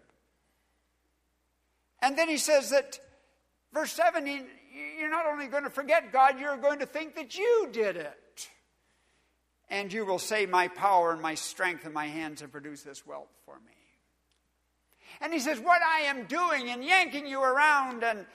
And 2.01 2.17
then 2.17 2.29
he 2.29 2.37
says 2.37 2.69
that, 2.69 2.99
verse 3.73 3.91
17, 3.91 4.45
you're 4.99 5.09
not 5.09 5.25
only 5.25 5.47
going 5.47 5.63
to 5.63 5.69
forget 5.69 6.11
God, 6.11 6.39
you're 6.39 6.57
going 6.57 6.79
to 6.79 6.85
think 6.85 7.15
that 7.15 7.37
you 7.37 7.69
did 7.71 7.97
it. 7.97 8.49
And 9.69 9.91
you 9.91 10.05
will 10.05 10.19
say, 10.19 10.45
My 10.45 10.67
power 10.67 11.13
and 11.13 11.21
my 11.21 11.35
strength 11.35 11.85
and 11.85 11.93
my 11.93 12.07
hands 12.07 12.41
have 12.41 12.51
produced 12.51 12.85
this 12.85 13.05
wealth 13.05 13.29
for 13.45 13.55
me. 13.65 13.71
And 15.19 15.33
he 15.33 15.39
says, 15.39 15.59
What 15.59 15.81
I 15.81 16.01
am 16.01 16.25
doing 16.25 16.69
and 16.69 16.83
yanking 16.83 17.27
you 17.27 17.41
around 17.41 18.03
and, 18.03 18.25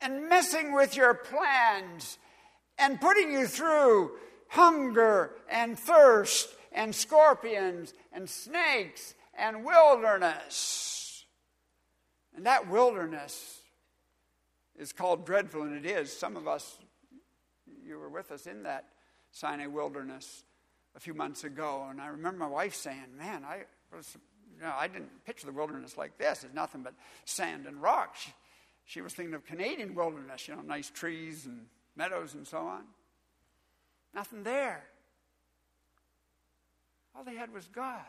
and 0.00 0.28
messing 0.28 0.72
with 0.72 0.96
your 0.96 1.14
plans 1.14 2.18
and 2.78 3.00
putting 3.00 3.32
you 3.32 3.46
through 3.46 4.12
hunger 4.48 5.32
and 5.50 5.78
thirst 5.78 6.48
and 6.72 6.94
scorpions 6.94 7.94
and 8.12 8.28
snakes 8.28 9.14
and 9.38 9.64
wilderness. 9.64 11.24
And 12.36 12.46
that 12.46 12.68
wilderness 12.68 13.60
is 14.78 14.92
called 14.92 15.26
dreadful, 15.26 15.62
and 15.62 15.84
it 15.84 15.88
is. 15.88 16.16
Some 16.16 16.36
of 16.36 16.48
us, 16.48 16.78
you 17.84 17.98
were 17.98 18.08
with 18.08 18.30
us 18.32 18.46
in 18.46 18.62
that 18.62 18.86
Sinai 19.30 19.66
wilderness 19.66 20.44
a 20.96 21.00
few 21.00 21.14
months 21.14 21.44
ago, 21.44 21.86
and 21.88 22.00
I 22.00 22.08
remember 22.08 22.38
my 22.38 22.48
wife 22.48 22.74
saying, 22.74 23.16
Man, 23.16 23.44
I 23.44 23.64
was 23.94 24.16
know, 24.64 24.74
I 24.76 24.88
didn't 24.88 25.24
picture 25.24 25.46
the 25.46 25.52
wilderness 25.52 25.96
like 25.96 26.18
this. 26.18 26.44
It's 26.44 26.54
nothing 26.54 26.82
but 26.82 26.94
sand 27.24 27.66
and 27.66 27.80
rocks. 27.80 28.20
She, 28.20 28.32
she 28.84 29.00
was 29.00 29.14
thinking 29.14 29.34
of 29.34 29.44
Canadian 29.44 29.94
wilderness, 29.94 30.48
you 30.48 30.54
know, 30.54 30.62
nice 30.62 30.90
trees 30.90 31.46
and 31.46 31.66
meadows 31.96 32.34
and 32.34 32.46
so 32.46 32.58
on. 32.58 32.82
Nothing 34.14 34.42
there. 34.42 34.84
All 37.14 37.24
they 37.24 37.36
had 37.36 37.52
was 37.52 37.66
God. 37.68 38.00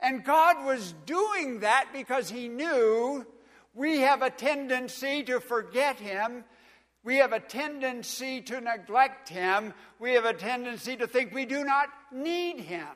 And 0.00 0.24
God 0.24 0.64
was 0.64 0.94
doing 1.06 1.60
that 1.60 1.88
because 1.92 2.30
He 2.30 2.48
knew 2.48 3.26
we 3.74 4.00
have 4.00 4.22
a 4.22 4.30
tendency 4.30 5.22
to 5.24 5.40
forget 5.40 5.98
Him. 5.98 6.44
We 7.02 7.16
have 7.16 7.32
a 7.32 7.40
tendency 7.40 8.40
to 8.42 8.60
neglect 8.60 9.28
Him. 9.28 9.72
We 9.98 10.12
have 10.12 10.24
a 10.24 10.34
tendency 10.34 10.96
to 10.96 11.06
think 11.06 11.32
we 11.32 11.46
do 11.46 11.64
not 11.64 11.88
need 12.12 12.60
Him. 12.60 12.88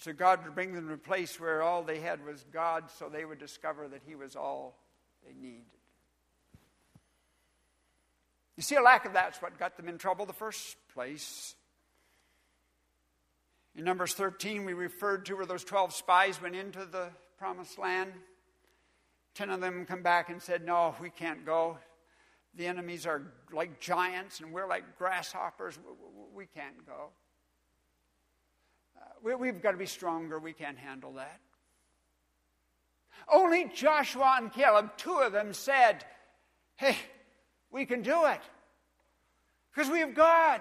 So 0.00 0.12
God 0.12 0.44
would 0.44 0.54
bring 0.54 0.72
them 0.72 0.88
to 0.88 0.94
a 0.94 0.98
place 0.98 1.38
where 1.38 1.62
all 1.62 1.82
they 1.82 2.00
had 2.00 2.24
was 2.24 2.44
God, 2.52 2.90
so 2.98 3.08
they 3.08 3.24
would 3.24 3.38
discover 3.38 3.86
that 3.88 4.02
He 4.06 4.16
was 4.16 4.34
all 4.34 4.76
they 5.24 5.32
needed. 5.34 5.62
You 8.56 8.62
see, 8.62 8.74
a 8.74 8.82
lack 8.82 9.04
of 9.04 9.12
that's 9.12 9.40
what 9.40 9.58
got 9.58 9.76
them 9.76 9.88
in 9.88 9.98
trouble 9.98 10.26
the 10.26 10.32
first 10.32 10.76
place. 10.92 11.54
In 13.76 13.84
Numbers 13.84 14.14
13, 14.14 14.64
we 14.64 14.72
referred 14.72 15.26
to 15.26 15.34
where 15.34 15.46
those 15.46 15.64
12 15.64 15.92
spies 15.92 16.40
went 16.40 16.54
into 16.54 16.84
the 16.84 17.08
promised 17.38 17.78
land. 17.78 18.12
Ten 19.34 19.50
of 19.50 19.60
them 19.60 19.84
come 19.86 20.02
back 20.02 20.28
and 20.28 20.40
said, 20.40 20.64
No, 20.64 20.94
we 21.00 21.10
can't 21.10 21.44
go. 21.44 21.78
The 22.56 22.66
enemies 22.66 23.04
are 23.06 23.22
like 23.52 23.80
giants 23.80 24.38
and 24.38 24.52
we're 24.52 24.68
like 24.68 24.96
grasshoppers. 24.96 25.76
We 26.34 26.46
can't 26.46 26.86
go 26.86 27.10
we, 29.22 29.46
have 29.46 29.62
got 29.62 29.72
to 29.72 29.78
be 29.78 29.86
stronger. 29.86 30.38
We 30.38 30.52
can't 30.52 30.78
handle 30.78 31.14
that. 31.14 31.40
Only 33.32 33.70
Joshua 33.74 34.36
and 34.38 34.52
Caleb, 34.52 34.96
two 34.96 35.18
of 35.18 35.32
them, 35.32 35.54
said, 35.54 36.04
Hey, 36.76 36.96
we 37.70 37.86
can 37.86 38.02
do 38.02 38.26
it. 38.26 38.40
Because 39.72 39.90
we 39.90 40.00
have 40.00 40.14
God. 40.14 40.60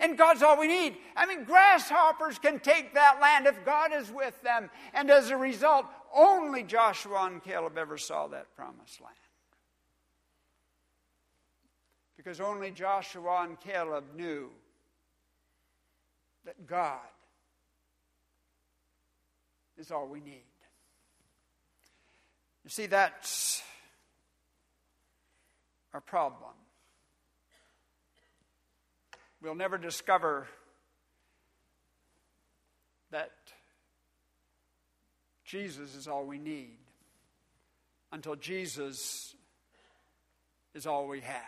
And 0.00 0.16
God's 0.16 0.42
all 0.42 0.58
we 0.58 0.68
need. 0.68 0.96
I 1.16 1.26
mean, 1.26 1.44
grasshoppers 1.44 2.38
can 2.38 2.60
take 2.60 2.94
that 2.94 3.18
land 3.20 3.46
if 3.46 3.64
God 3.64 3.92
is 3.92 4.10
with 4.10 4.40
them. 4.42 4.70
And 4.94 5.10
as 5.10 5.30
a 5.30 5.36
result, 5.36 5.86
only 6.14 6.62
Joshua 6.62 7.26
and 7.26 7.42
Caleb 7.42 7.76
ever 7.76 7.98
saw 7.98 8.28
that 8.28 8.54
promised 8.54 9.00
land. 9.00 9.14
Because 12.16 12.40
only 12.40 12.70
Joshua 12.70 13.42
and 13.42 13.58
Caleb 13.60 14.04
knew 14.16 14.50
that 16.44 16.66
God 16.66 17.00
is 19.78 19.90
all 19.90 20.06
we 20.06 20.20
need. 20.20 20.42
You 22.64 22.70
see, 22.70 22.86
that's 22.86 23.62
our 25.94 26.00
problem. 26.00 26.50
We'll 29.40 29.54
never 29.54 29.78
discover 29.78 30.48
that 33.10 33.30
Jesus 35.44 35.94
is 35.94 36.08
all 36.08 36.24
we 36.24 36.38
need 36.38 36.76
until 38.12 38.36
Jesus 38.36 39.34
is 40.74 40.86
all 40.86 41.06
we 41.06 41.20
have. 41.20 41.42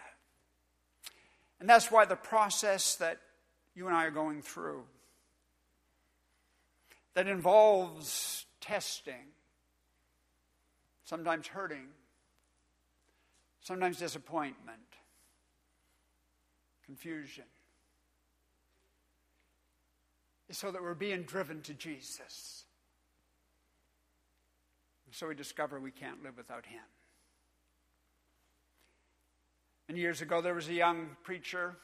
And 1.58 1.68
that's 1.68 1.90
why 1.90 2.06
the 2.06 2.16
process 2.16 2.94
that 2.96 3.18
you 3.74 3.86
and 3.86 3.94
I 3.94 4.06
are 4.06 4.10
going 4.10 4.40
through 4.40 4.84
that 7.14 7.26
involves 7.26 8.46
testing, 8.60 9.32
sometimes 11.04 11.46
hurting, 11.48 11.88
sometimes 13.60 13.98
disappointment, 13.98 14.78
confusion. 16.84 17.44
So 20.52 20.72
that 20.72 20.82
we're 20.82 20.94
being 20.94 21.22
driven 21.22 21.62
to 21.62 21.74
Jesus. 21.74 22.64
So 25.12 25.28
we 25.28 25.34
discover 25.34 25.78
we 25.78 25.92
can't 25.92 26.22
live 26.24 26.36
without 26.36 26.66
Him. 26.66 26.82
And 29.88 29.98
years 29.98 30.22
ago, 30.22 30.40
there 30.40 30.54
was 30.54 30.68
a 30.68 30.72
young 30.72 31.16
preacher 31.24 31.76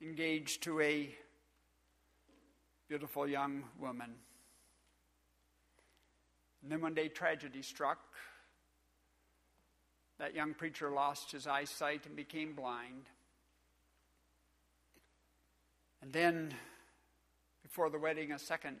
engaged 0.00 0.62
to 0.64 0.80
a 0.80 1.14
beautiful 2.88 3.28
young 3.28 3.64
woman. 3.78 4.14
And 6.62 6.72
then 6.72 6.80
one 6.80 6.94
day 6.94 7.08
tragedy 7.08 7.60
struck. 7.60 7.98
That 10.18 10.34
young 10.34 10.54
preacher 10.54 10.90
lost 10.90 11.30
his 11.30 11.46
eyesight 11.46 12.06
and 12.06 12.16
became 12.16 12.54
blind. 12.54 13.04
And 16.00 16.12
then, 16.12 16.54
before 17.62 17.90
the 17.90 17.98
wedding, 17.98 18.32
a 18.32 18.38
second 18.38 18.78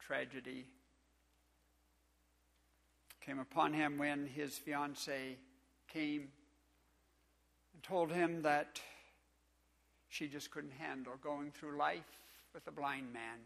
tragedy 0.00 0.66
came 3.24 3.38
upon 3.38 3.72
him 3.72 3.98
when 3.98 4.26
his 4.26 4.58
fiancee 4.58 5.38
came 5.88 6.28
and 7.72 7.82
told 7.82 8.10
him 8.10 8.42
that 8.42 8.80
she 10.08 10.26
just 10.26 10.50
couldn't 10.50 10.72
handle 10.72 11.14
going 11.22 11.50
through 11.52 11.78
life 11.78 12.23
with 12.54 12.66
a 12.68 12.70
blind 12.70 13.12
man. 13.12 13.38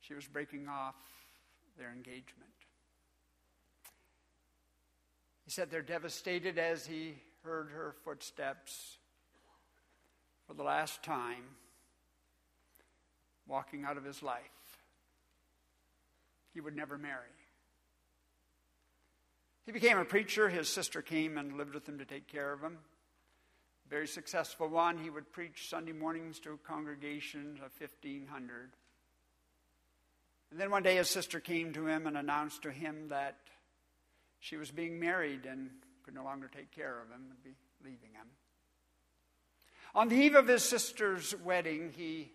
She 0.00 0.14
was 0.14 0.26
breaking 0.26 0.68
off 0.68 0.94
their 1.76 1.90
engagement. 1.92 2.50
He 5.44 5.50
said 5.50 5.70
they're 5.70 5.82
devastated 5.82 6.58
as 6.58 6.86
he 6.86 7.16
heard 7.42 7.68
her 7.70 7.94
footsteps 8.04 8.98
for 10.46 10.54
the 10.54 10.62
last 10.62 11.02
time 11.02 11.44
walking 13.46 13.84
out 13.84 13.96
of 13.96 14.04
his 14.04 14.22
life. 14.22 14.42
he 16.54 16.60
would 16.60 16.74
never 16.74 16.96
marry. 16.96 17.36
He 19.66 19.72
became 19.72 19.98
a 19.98 20.04
preacher. 20.04 20.48
His 20.48 20.68
sister 20.68 21.02
came 21.02 21.36
and 21.36 21.58
lived 21.58 21.74
with 21.74 21.88
him 21.88 21.98
to 21.98 22.04
take 22.04 22.28
care 22.28 22.52
of 22.52 22.60
him. 22.60 22.78
Very 23.88 24.08
successful 24.08 24.68
one. 24.68 24.98
He 24.98 25.10
would 25.10 25.32
preach 25.32 25.68
Sunday 25.68 25.92
mornings 25.92 26.40
to 26.40 26.52
a 26.52 26.56
congregation 26.58 27.60
of 27.64 27.72
1,500. 27.78 28.70
And 30.50 30.60
then 30.60 30.70
one 30.70 30.82
day 30.82 30.96
his 30.96 31.08
sister 31.08 31.40
came 31.40 31.72
to 31.74 31.86
him 31.86 32.06
and 32.06 32.16
announced 32.16 32.62
to 32.62 32.72
him 32.72 33.08
that 33.08 33.36
she 34.40 34.56
was 34.56 34.70
being 34.70 34.98
married 34.98 35.46
and 35.46 35.70
could 36.04 36.14
no 36.14 36.24
longer 36.24 36.48
take 36.48 36.70
care 36.70 37.00
of 37.00 37.08
him 37.10 37.26
and 37.30 37.42
be 37.44 37.54
leaving 37.82 38.12
him. 38.12 38.26
On 39.94 40.08
the 40.08 40.16
eve 40.16 40.34
of 40.34 40.48
his 40.48 40.62
sister's 40.62 41.34
wedding, 41.44 41.92
he 41.96 42.30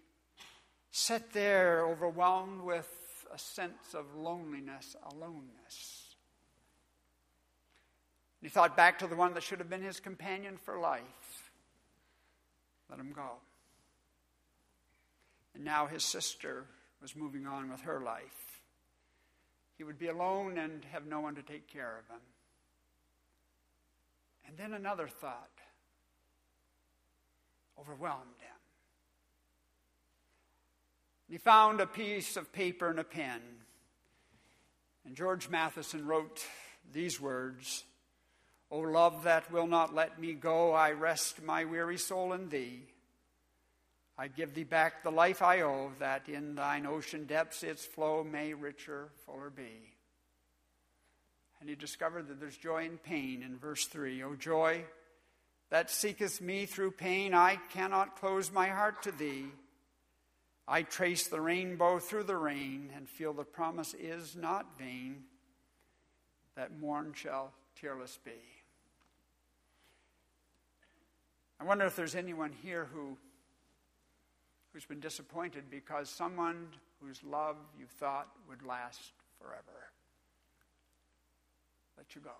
sat 0.92 1.32
there 1.32 1.86
overwhelmed 1.86 2.62
with 2.62 2.90
a 3.34 3.38
sense 3.38 3.94
of 3.94 4.16
loneliness, 4.16 4.96
aloneness. 5.12 6.16
He 8.42 8.50
thought 8.50 8.76
back 8.76 9.00
to 9.00 9.08
the 9.08 9.16
one 9.16 9.34
that 9.36 9.44
should 9.44 9.60
have 9.60 9.70
been 9.70 9.84
his 9.84 10.00
companion 10.00 10.58
for 10.58 10.80
life. 10.80 11.02
Let 12.91 12.99
him 12.99 13.13
go. 13.13 13.38
And 15.56 15.63
now 15.63 15.88
his 15.88 16.04
sister 16.04 16.65
was 17.01 17.15
moving 17.15 17.47
on 17.47 17.71
with 17.71 17.82
her 17.82 18.01
life. 18.01 18.62
He 19.77 19.84
would 19.84 19.97
be 19.97 20.10
alone 20.10 20.58
and 20.58 20.86
have 20.91 21.08
no 21.08 21.21
one 21.21 21.36
to 21.36 21.41
take 21.41 21.67
care 21.67 21.97
of 21.97 22.13
him. 22.13 22.21
And 24.47 24.58
then 24.58 24.73
another 24.73 25.08
thought 25.08 25.49
overwhelmed 27.80 28.36
him. 28.39 28.51
He 31.30 31.38
found 31.38 31.80
a 31.80 31.88
piece 31.88 32.36
of 32.36 32.51
paper 32.51 32.89
and 32.89 32.99
a 32.99 33.06
pen. 33.06 33.39
And 35.06 35.15
George 35.15 35.49
Matheson 35.49 36.06
wrote 36.06 36.45
these 36.91 37.19
words 37.19 37.86
O 38.71 38.79
love 38.79 39.23
that 39.23 39.51
will 39.51 39.67
not 39.67 39.93
let 39.93 40.19
me 40.19 40.34
go, 40.34 40.71
I 40.71 40.93
rest 40.93 41.43
my 41.43 41.65
weary 41.65 41.97
soul 41.97 42.31
in 42.31 42.47
thee. 42.47 42.84
I 44.17 44.29
give 44.29 44.53
thee 44.53 44.63
back 44.63 45.03
the 45.03 45.12
life 45.12 45.41
I 45.41 45.62
owe, 45.62 45.91
that 45.99 46.29
in 46.29 46.55
thine 46.55 46.86
ocean 46.86 47.25
depths 47.25 47.63
its 47.63 47.86
flow 47.86 48.23
may 48.23 48.53
richer, 48.53 49.10
fuller 49.25 49.49
be. 49.49 49.93
And 51.60 51.69
he 51.69 51.75
discovered 51.75 52.27
that 52.27 52.39
there's 52.39 52.57
joy 52.57 52.86
in 52.86 52.97
pain 52.97 53.43
in 53.43 53.57
verse 53.57 53.86
3. 53.88 54.23
O 54.23 54.36
joy 54.36 54.86
that 55.69 55.89
seeketh 55.89 56.41
me 56.41 56.65
through 56.65 56.91
pain, 56.91 57.34
I 57.34 57.57
cannot 57.73 58.19
close 58.19 58.51
my 58.51 58.67
heart 58.67 59.03
to 59.03 59.12
thee. 59.12 59.45
I 60.67 60.84
trace 60.84 61.27
the 61.27 61.41
rainbow 61.41 61.99
through 61.99 62.23
the 62.23 62.38
rain 62.38 62.91
and 62.95 63.10
feel 63.10 63.34
the 63.34 63.43
promise 63.43 63.93
is 63.93 64.36
not 64.36 64.77
vain, 64.77 65.23
that 66.55 66.79
morn 66.79 67.13
shall 67.15 67.51
tearless 67.75 68.17
be. 68.23 68.61
I 71.62 71.63
wonder 71.63 71.86
if 71.86 71.95
there's 71.95 72.15
anyone 72.15 72.52
here 72.63 72.88
who, 72.91 73.15
who's 74.74 74.86
been 74.86 75.00
disappointed 75.00 75.65
because 75.69 76.10
someone 76.10 76.69
whose 77.00 77.24
love 77.24 77.56
you 77.78 77.86
thought 77.86 78.30
would 78.50 78.65
last 78.65 79.12
forever 79.39 79.91
let 81.97 82.15
you 82.15 82.21
go. 82.21 82.32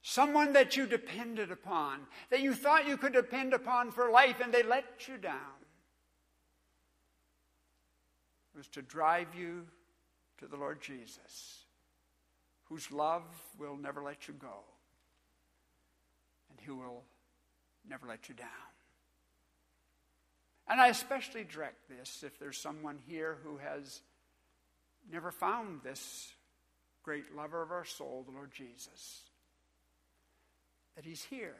Someone 0.00 0.54
that 0.54 0.74
you 0.74 0.86
depended 0.86 1.50
upon, 1.50 2.06
that 2.30 2.40
you 2.40 2.54
thought 2.54 2.88
you 2.88 2.96
could 2.96 3.12
depend 3.12 3.52
upon 3.52 3.90
for 3.90 4.10
life, 4.10 4.40
and 4.42 4.52
they 4.52 4.62
let 4.62 5.06
you 5.06 5.18
down. 5.18 5.36
It 8.54 8.56
was 8.56 8.68
to 8.68 8.80
drive 8.80 9.34
you 9.38 9.66
to 10.38 10.46
the 10.46 10.56
Lord 10.56 10.80
Jesus, 10.80 11.66
whose 12.64 12.90
love 12.90 13.24
will 13.58 13.76
never 13.76 14.02
let 14.02 14.26
you 14.26 14.32
go, 14.32 14.60
who 16.64 16.76
will 16.76 17.04
never 17.88 18.06
let 18.06 18.28
you 18.28 18.34
down. 18.34 18.48
And 20.68 20.80
I 20.80 20.88
especially 20.88 21.44
direct 21.44 21.88
this 21.88 22.22
if 22.24 22.38
there's 22.38 22.58
someone 22.58 22.98
here 23.06 23.38
who 23.42 23.58
has 23.58 24.00
never 25.10 25.30
found 25.30 25.80
this 25.82 26.32
great 27.02 27.34
lover 27.34 27.62
of 27.62 27.72
our 27.72 27.84
soul, 27.84 28.24
the 28.26 28.32
Lord 28.34 28.52
Jesus. 28.52 29.22
That 30.96 31.04
He's 31.04 31.24
here. 31.24 31.56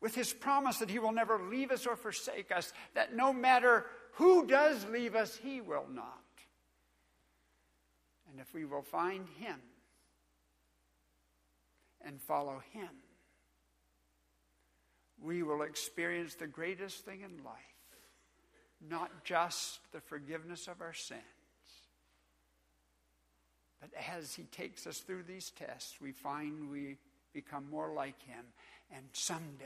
With 0.00 0.14
His 0.14 0.32
promise 0.32 0.78
that 0.78 0.90
He 0.90 0.98
will 0.98 1.12
never 1.12 1.38
leave 1.38 1.70
us 1.70 1.86
or 1.86 1.96
forsake 1.96 2.50
us, 2.50 2.72
that 2.94 3.14
no 3.14 3.32
matter 3.32 3.86
who 4.12 4.46
does 4.46 4.86
leave 4.86 5.14
us, 5.14 5.36
He 5.36 5.60
will 5.60 5.86
not. 5.92 6.22
And 8.30 8.40
if 8.40 8.52
we 8.54 8.64
will 8.64 8.82
find 8.82 9.26
Him 9.38 9.60
and 12.04 12.20
follow 12.20 12.62
Him, 12.72 12.88
we 15.22 15.42
will 15.42 15.62
experience 15.62 16.34
the 16.34 16.46
greatest 16.46 17.04
thing 17.04 17.22
in 17.22 17.42
life 17.44 17.54
not 18.88 19.24
just 19.24 19.80
the 19.92 20.00
forgiveness 20.00 20.68
of 20.68 20.80
our 20.80 20.92
sins 20.92 21.22
but 23.80 23.90
as 24.14 24.34
he 24.34 24.44
takes 24.44 24.86
us 24.86 24.98
through 24.98 25.24
these 25.24 25.50
tests, 25.50 26.00
we 26.00 26.12
find 26.12 26.70
we 26.70 26.96
become 27.32 27.68
more 27.70 27.92
like 27.92 28.20
him. 28.22 28.44
And 28.90 29.04
someday, 29.12 29.64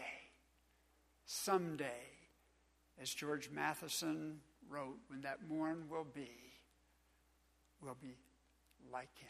someday, 1.27 2.09
as 3.01 3.11
George 3.11 3.51
Matheson 3.51 4.41
wrote, 4.69 4.99
when 5.09 5.21
that 5.23 5.39
morn 5.49 5.85
will 5.89 6.07
be, 6.13 6.31
we'll 7.83 7.97
be 8.01 8.17
like 8.93 9.17
him. 9.19 9.29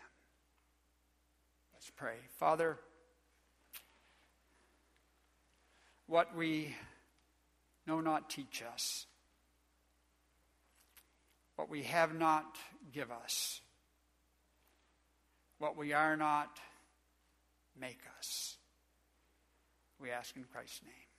Let's 1.75 1.91
pray. 1.91 2.17
Father, 2.39 2.79
what 6.11 6.37
we 6.37 6.75
know 7.87 8.01
not 8.01 8.29
teach 8.29 8.65
us, 8.75 9.07
what 11.55 11.71
we 11.71 11.85
have 11.85 12.13
not 12.13 12.57
give 12.93 13.13
us. 13.13 13.61
What 15.59 15.77
we 15.77 15.93
are 15.93 16.17
not, 16.17 16.59
make 17.79 18.01
us. 18.19 18.57
We 20.01 20.11
ask 20.11 20.35
in 20.35 20.45
Christ's 20.53 20.81
name. 20.83 21.10